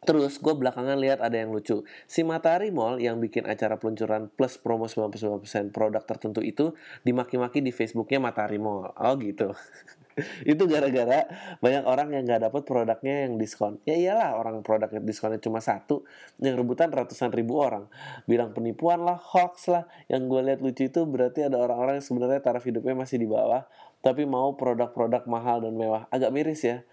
[0.03, 1.87] Terus gue belakangan lihat ada yang lucu.
[2.07, 6.75] Si Matahari Mall yang bikin acara peluncuran plus promo 99% produk tertentu itu
[7.07, 8.91] dimaki-maki di Facebooknya Matahari Mall.
[8.99, 9.55] Oh gitu.
[10.51, 11.25] itu gara-gara
[11.57, 13.79] banyak orang yang gak dapet produknya yang diskon.
[13.87, 16.03] Ya iyalah orang produk diskonnya cuma satu,
[16.43, 17.87] yang rebutan ratusan ribu orang.
[18.27, 19.87] Bilang penipuan lah, hoax lah.
[20.11, 23.63] Yang gue lihat lucu itu berarti ada orang-orang yang sebenarnya taraf hidupnya masih di bawah,
[24.03, 26.11] tapi mau produk-produk mahal dan mewah.
[26.11, 26.83] Agak miris ya.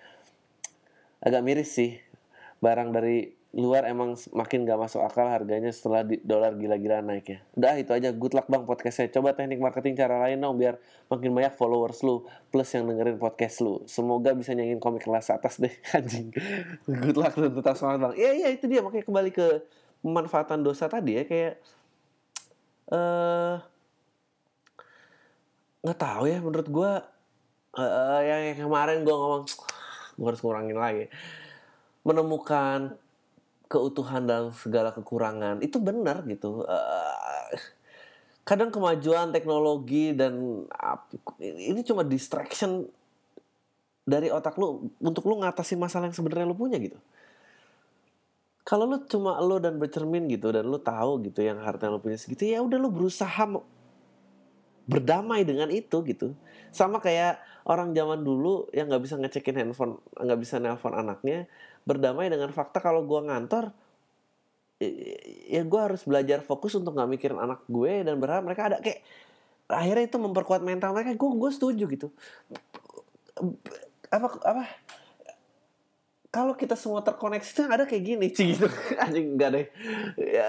[1.21, 2.01] Agak miris sih
[2.61, 7.39] barang dari luar emang makin gak masuk akal harganya setelah dolar gila-gila naik ya.
[7.59, 8.15] Udah itu aja.
[8.15, 9.11] Good luck bang podcastnya.
[9.11, 10.79] Coba teknik marketing cara lain dong biar
[11.11, 12.23] makin banyak followers lu
[12.55, 13.83] plus yang dengerin podcast lu.
[13.91, 16.31] Semoga bisa nyanyiin komik kelas atas deh anjing.
[16.87, 18.15] Good luck dan tetap semangat bang.
[18.23, 19.47] Iya iya itu dia makanya kembali ke
[20.07, 21.55] pemanfaatan dosa tadi ya kayak
[22.91, 23.57] eh uh,
[25.81, 26.93] nggak tahu ya menurut gue
[27.81, 29.45] uh, yang, yang kemarin gue ngomong
[30.21, 31.09] gue harus ngurangin lagi
[32.07, 32.97] menemukan
[33.71, 35.63] keutuhan dalam segala kekurangan.
[35.63, 36.67] Itu benar gitu.
[36.67, 37.55] Uh,
[38.43, 40.67] kadang kemajuan teknologi dan
[41.39, 42.89] ini cuma distraction
[44.03, 46.99] dari otak lu untuk lu ngatasin masalah yang sebenarnya lu punya gitu.
[48.67, 52.19] Kalau lu cuma lu dan bercermin gitu dan lu tahu gitu yang harta lu punya
[52.19, 53.47] segitu ya udah lu berusaha
[54.91, 56.35] berdamai dengan itu gitu.
[56.75, 57.39] Sama kayak
[57.71, 61.47] orang zaman dulu yang nggak bisa ngecekin handphone nggak bisa nelpon anaknya
[61.85, 63.73] berdamai dengan fakta kalau gue ngantor
[65.51, 68.77] ya gue harus belajar fokus untuk nggak mikirin anak gue dan berharap mereka ada.
[68.81, 69.05] Kayak
[69.69, 71.13] akhirnya itu memperkuat mental mereka.
[71.15, 72.09] Gue gue setuju gitu.
[74.09, 74.65] Apa apa?
[76.31, 78.73] Kalau kita semua terkoneksi tuh ada kayak gini sih gitu.
[79.05, 79.67] Anjing enggak deh.
[80.17, 80.49] Ya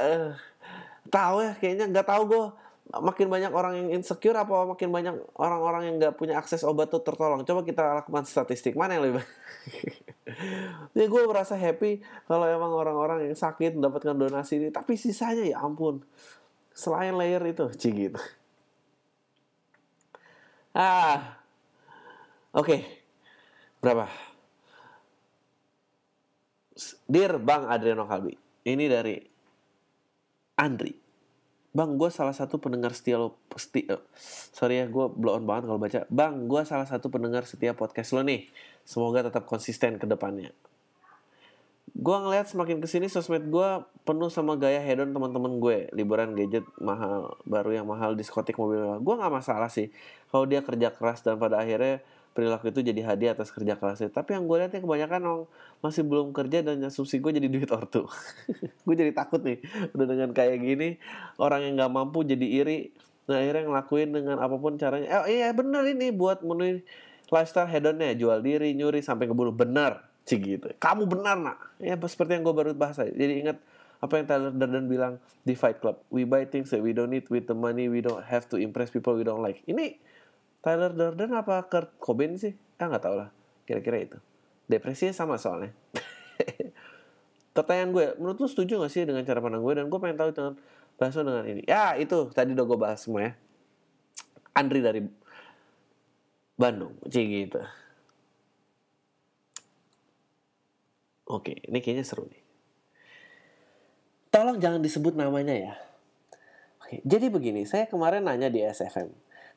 [1.11, 2.43] tahu ya kayaknya nggak tahu gue
[2.91, 7.03] makin banyak orang yang insecure apa makin banyak orang-orang yang nggak punya akses obat tuh
[7.03, 7.43] tertolong.
[7.43, 8.79] Coba kita lakukan statistik.
[8.79, 9.25] Mana yang lebih
[10.97, 15.57] ya gue merasa happy kalau emang orang-orang yang sakit mendapatkan donasi ini tapi sisanya ya
[15.61, 16.03] ampun
[16.71, 18.19] selain layer itu cik gitu
[20.77, 21.39] ah
[22.55, 22.79] oke okay.
[23.79, 24.07] berapa
[27.05, 28.33] Dear Bang Adriano Kalbi
[28.65, 29.19] ini dari
[30.57, 31.01] Andri
[31.71, 34.03] Bang, gue salah satu pendengar setia lo, seti, uh,
[34.51, 35.99] sorry ya, gue blow on banget kalau baca.
[36.11, 38.51] Bang, gue salah satu pendengar setia podcast lo nih.
[38.85, 40.51] Semoga tetap konsisten ke depannya.
[41.91, 43.69] Gue ngeliat semakin ke sini sosmed gue
[44.07, 45.77] penuh sama gaya hedon teman-teman gue.
[45.91, 48.79] Liburan gadget mahal, baru yang mahal, diskotik mobil.
[49.03, 49.91] Gue nggak masalah sih.
[50.31, 51.99] Kalau dia kerja keras dan pada akhirnya
[52.31, 54.07] perilaku itu jadi hadiah atas kerja kerasnya.
[54.07, 55.45] Tapi yang gue lihat kebanyakan orang
[55.83, 58.07] masih belum kerja dan asumsi gue jadi duit ortu.
[58.87, 59.59] gue jadi takut nih,
[59.91, 60.95] udah dengan kayak gini
[61.35, 62.95] orang yang nggak mampu jadi iri.
[63.27, 65.27] Nah akhirnya ngelakuin dengan apa pun caranya.
[65.27, 66.87] Eh iya bener ini buat menuhi
[67.31, 70.67] lifestyle hedonnya, jual diri, nyuri sampai keburu benar, sih gitu.
[70.77, 71.57] Kamu benar nak.
[71.79, 73.09] Ya seperti yang gue baru bahas aja.
[73.09, 73.57] Jadi ingat
[74.01, 75.13] apa yang Tyler Durden bilang
[75.47, 76.03] di Fight Club.
[76.11, 78.91] We buy things that we don't need with the money we don't have to impress
[78.91, 79.63] people we don't like.
[79.65, 79.95] Ini
[80.59, 82.53] Tyler Durden apa Kurt Cobain sih?
[82.81, 83.29] Ah nggak tau lah.
[83.63, 84.17] Kira-kira itu.
[84.67, 85.71] Depresinya sama soalnya.
[87.55, 89.73] Pertanyaan gue, menurut lu setuju gak sih dengan cara pandang gue?
[89.75, 90.53] Dan gue pengen tahu dengan
[90.95, 91.61] bahas dengan ini.
[91.67, 93.31] Ya itu, tadi udah gue bahas semua ya.
[94.55, 95.03] Andri dari
[96.61, 97.61] Bandung, cik gitu.
[101.25, 102.43] Oke, ini kayaknya seru nih.
[104.29, 105.73] Tolong jangan disebut namanya ya.
[106.85, 109.09] Oke, jadi begini, saya kemarin nanya di SFM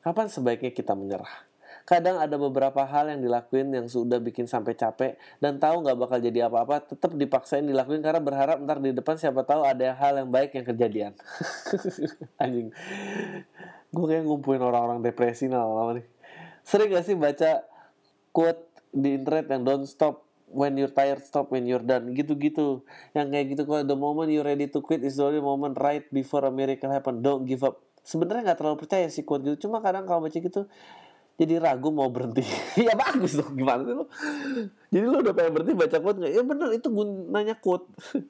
[0.05, 1.49] Kapan sebaiknya kita menyerah?
[1.85, 6.17] Kadang ada beberapa hal yang dilakuin yang sudah bikin sampai capek dan tahu nggak bakal
[6.17, 10.29] jadi apa-apa, tetap dipaksain dilakuin karena berharap ntar di depan siapa tahu ada hal yang
[10.29, 11.13] baik yang kejadian.
[12.41, 12.69] Anjing,
[13.93, 16.14] gue kayak ngumpulin orang-orang depresi lama-lama nih.
[16.65, 17.61] Sering gak sih baca
[18.33, 22.09] quote di internet yang don't stop when you're tired stop when you're done?
[22.17, 22.81] Gitu-gitu.
[23.13, 26.09] Yang kayak gitu kalau the moment you're ready to quit is the only moment right
[26.09, 27.21] before a miracle happen.
[27.21, 27.77] Don't give up.
[28.01, 29.69] Sebenarnya nggak terlalu percaya sih quote gitu.
[29.69, 30.65] Cuma kadang kalau baca gitu
[31.35, 32.43] jadi ragu mau berhenti.
[32.79, 34.05] Ya bagus dong gimana sih lo
[34.91, 36.33] jadi lo udah pengen berhenti baca quote nggak?
[36.33, 37.87] Ya bener itu gunanya quote.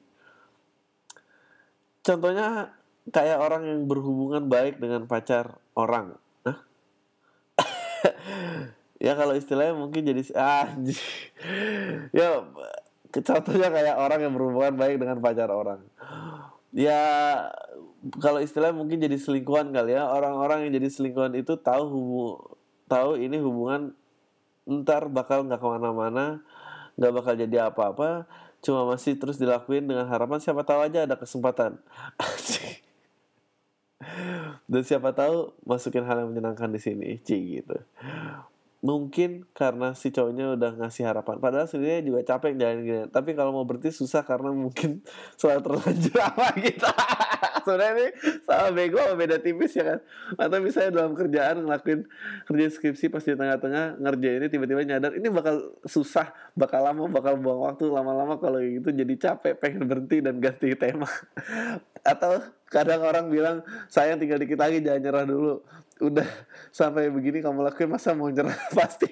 [2.06, 2.74] Contohnya
[3.10, 6.18] kayak orang yang berhubungan baik dengan pacar orang?
[8.96, 10.72] Ya kalau istilahnya mungkin jadi ah
[12.16, 12.42] ya
[13.12, 15.80] contohnya kayak orang yang berhubungan baik dengan pacar orang.
[16.76, 17.00] Ya
[18.20, 20.04] kalau istilah mungkin jadi selingkuhan kali ya.
[20.08, 22.24] Orang-orang yang jadi selingkuhan itu tahu hubu,
[22.90, 23.96] tahu ini hubungan
[24.66, 26.42] ntar bakal nggak ke mana-mana
[26.96, 28.26] nggak bakal jadi apa-apa.
[28.64, 31.78] Cuma masih terus dilakuin dengan harapan siapa tahu aja ada kesempatan
[34.70, 37.76] dan siapa tahu masukin hal yang menyenangkan di sini ci gitu.
[38.84, 41.42] Mungkin karena si cowoknya udah ngasih harapan.
[41.42, 43.00] Padahal sebenarnya juga capek jalan gini.
[43.10, 45.02] Tapi kalau mau berhenti susah karena mungkin
[45.40, 46.92] selalu terlanjur apa kita
[47.66, 48.08] sebenarnya ini
[48.46, 49.98] sama bego sama beda tipis ya kan?
[50.38, 52.00] Atau misalnya dalam kerjaan ngelakuin
[52.46, 57.34] kerja skripsi pas di tengah-tengah ngerjain ini tiba-tiba nyadar ini bakal susah bakal lama bakal
[57.34, 61.10] buang waktu lama-lama kalau gitu jadi capek pengen berhenti dan ganti tema.
[62.14, 62.38] Atau
[62.70, 65.54] kadang orang bilang saya tinggal dikit lagi jangan nyerah dulu.
[65.96, 66.28] Udah
[66.70, 68.54] sampai begini kamu lakuin masa mau nyerah?
[68.78, 69.10] Pasti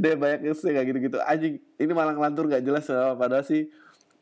[0.00, 1.18] dia banyak yang kayak gitu-gitu.
[1.20, 3.68] Anjing ini malah ngelantur gak jelas padahal sih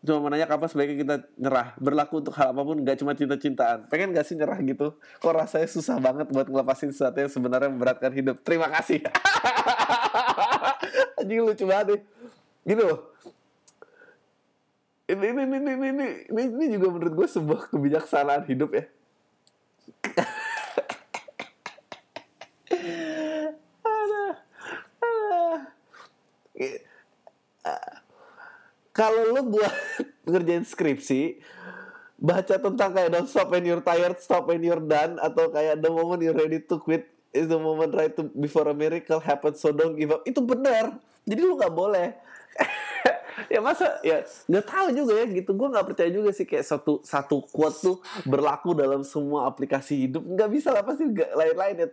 [0.09, 1.77] cuma menanya kapan sebaiknya kita nyerah.
[1.77, 3.93] Berlaku untuk hal apa pun gak cuma cinta-cintaan.
[3.93, 4.97] Pengen gak sih nyerah gitu?
[5.21, 8.41] Kok rasanya susah banget buat ngelepasin sesuatu yang sebenarnya memberatkan hidup?
[8.41, 9.05] Terima kasih.
[11.21, 12.01] Anjing lucu banget nih.
[12.73, 12.89] Gitu
[15.09, 18.85] ini ini ini ini ini, ini juga menurut gue sebuah kebijaksanaan hidup ya
[28.99, 29.71] kalau lu buat
[30.31, 31.39] ngerjain skripsi
[32.19, 35.87] baca tentang kayak don't stop when you're tired stop when you're done atau kayak the
[35.87, 39.71] moment you're ready to quit is the moment right to before a miracle happens so
[39.71, 40.27] don't give up.
[40.27, 42.09] Itu benar jadi lu nggak boleh.
[43.47, 45.55] Ya masa ya nggak tahu juga ya gitu.
[45.55, 47.97] Gue nggak percaya juga sih kayak satu satu quote tuh
[48.27, 50.27] berlaku dalam semua aplikasi hidup.
[50.27, 51.89] Nggak bisa lah pasti lain-lain ya.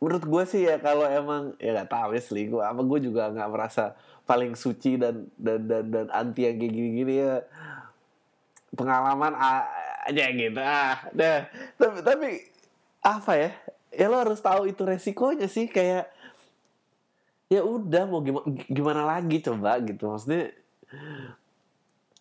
[0.00, 2.64] Menurut gue sih ya kalau emang ya nggak tahu ya selingkuh.
[2.64, 7.14] Apa gue juga nggak merasa paling suci dan dan dan dan anti yang kayak gini-gini
[7.24, 7.40] ya.
[8.76, 11.48] Pengalaman aja gitu ah deh
[11.80, 12.28] tapi tapi
[13.00, 13.50] apa ya?
[13.88, 16.12] Ya lo harus tahu itu resikonya sih kayak
[17.48, 20.52] ya udah mau gimana gimana lagi coba gitu maksudnya.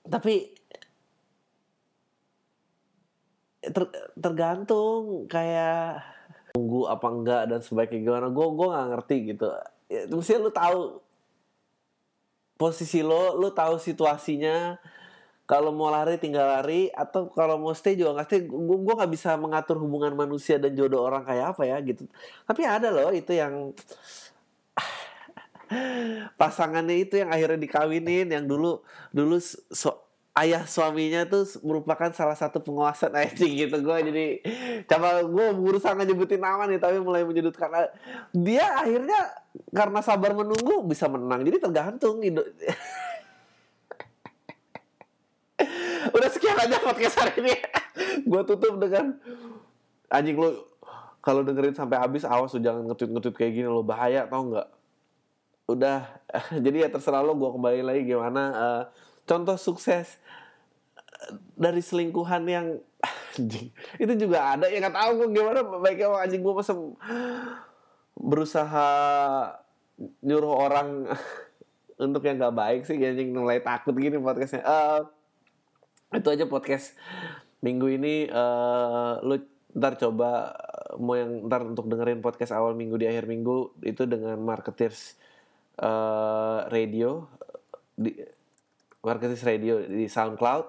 [0.08, 0.56] Tapi
[3.60, 3.84] ter,
[4.16, 6.00] tergantung kayak
[6.56, 8.28] tunggu apa enggak dan sebaiknya gimana.
[8.32, 9.48] Gue gue nggak ngerti gitu.
[9.92, 11.04] Ya, mesti lu tahu
[12.58, 14.76] posisi lo lu tahu situasinya.
[15.48, 16.92] Kalau mau lari tinggal lari.
[16.92, 18.42] Atau kalau mau stay juga nggak stay.
[18.50, 22.04] Gue gue nggak bisa mengatur hubungan manusia dan jodoh orang kayak apa ya gitu.
[22.44, 23.72] Tapi ada loh itu yang
[26.40, 30.07] pasangannya itu yang akhirnya dikawinin yang dulu dulu so,
[30.38, 33.82] ayah suaminya tuh merupakan salah satu penguasa anjing gitu.
[33.82, 34.26] Gue jadi
[34.86, 37.74] coba gue berusaha nyebutin nama nih tapi mulai menyudutkan.
[38.36, 39.18] Dia akhirnya
[39.74, 41.42] karena sabar menunggu bisa menang.
[41.42, 42.22] Jadi tergantung
[46.16, 47.54] Udah sekian aja podcast hari ini.
[48.30, 49.18] gue tutup dengan
[50.08, 50.70] anjing lo
[51.20, 54.68] kalau dengerin sampai habis awas lo jangan ngetut-ngetut kayak gini lo bahaya tau nggak?
[55.68, 56.08] Udah
[56.64, 58.44] jadi ya terserah lo gue kembali lagi gimana.
[58.54, 58.84] Uh,
[59.28, 60.18] contoh sukses
[61.54, 62.68] dari selingkuhan yang
[64.04, 66.74] itu juga ada ya nggak tahu gue gimana baiknya anjing gue masa
[68.18, 68.90] berusaha
[70.22, 71.10] nyuruh orang
[72.06, 74.62] untuk yang nggak baik sih anjing mulai takut gini podcastnya.
[74.66, 75.02] Uh,
[76.14, 76.94] itu aja podcast
[77.62, 78.30] minggu ini.
[78.30, 79.42] Uh, lu
[79.74, 80.54] ntar coba
[80.98, 85.18] mau yang ntar untuk dengerin podcast awal minggu di akhir minggu itu dengan marketers
[85.82, 87.26] uh, radio
[87.98, 88.14] di
[89.08, 90.66] marketers radio di SoundCloud.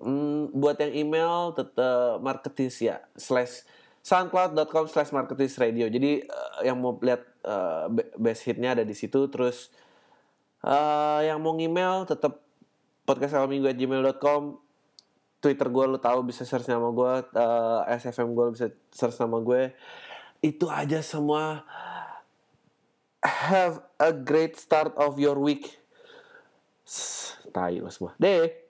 [0.00, 3.68] Hmm, buat yang email tetap marketers ya slash
[4.00, 5.84] soundcloud.com slash marketers radio.
[5.92, 9.28] Jadi uh, yang mau lihat uh, best hitnya ada di situ.
[9.28, 9.68] Terus
[10.64, 12.40] uh, yang mau email tetap
[13.04, 14.56] podcast minggu at gmail.com
[15.40, 19.76] Twitter gue lo tahu bisa search nama gue uh, SFM gue bisa search nama gue.
[20.40, 21.64] Itu aja semua.
[23.20, 25.80] Have a great start of your week
[27.50, 28.69] tai lo semua deh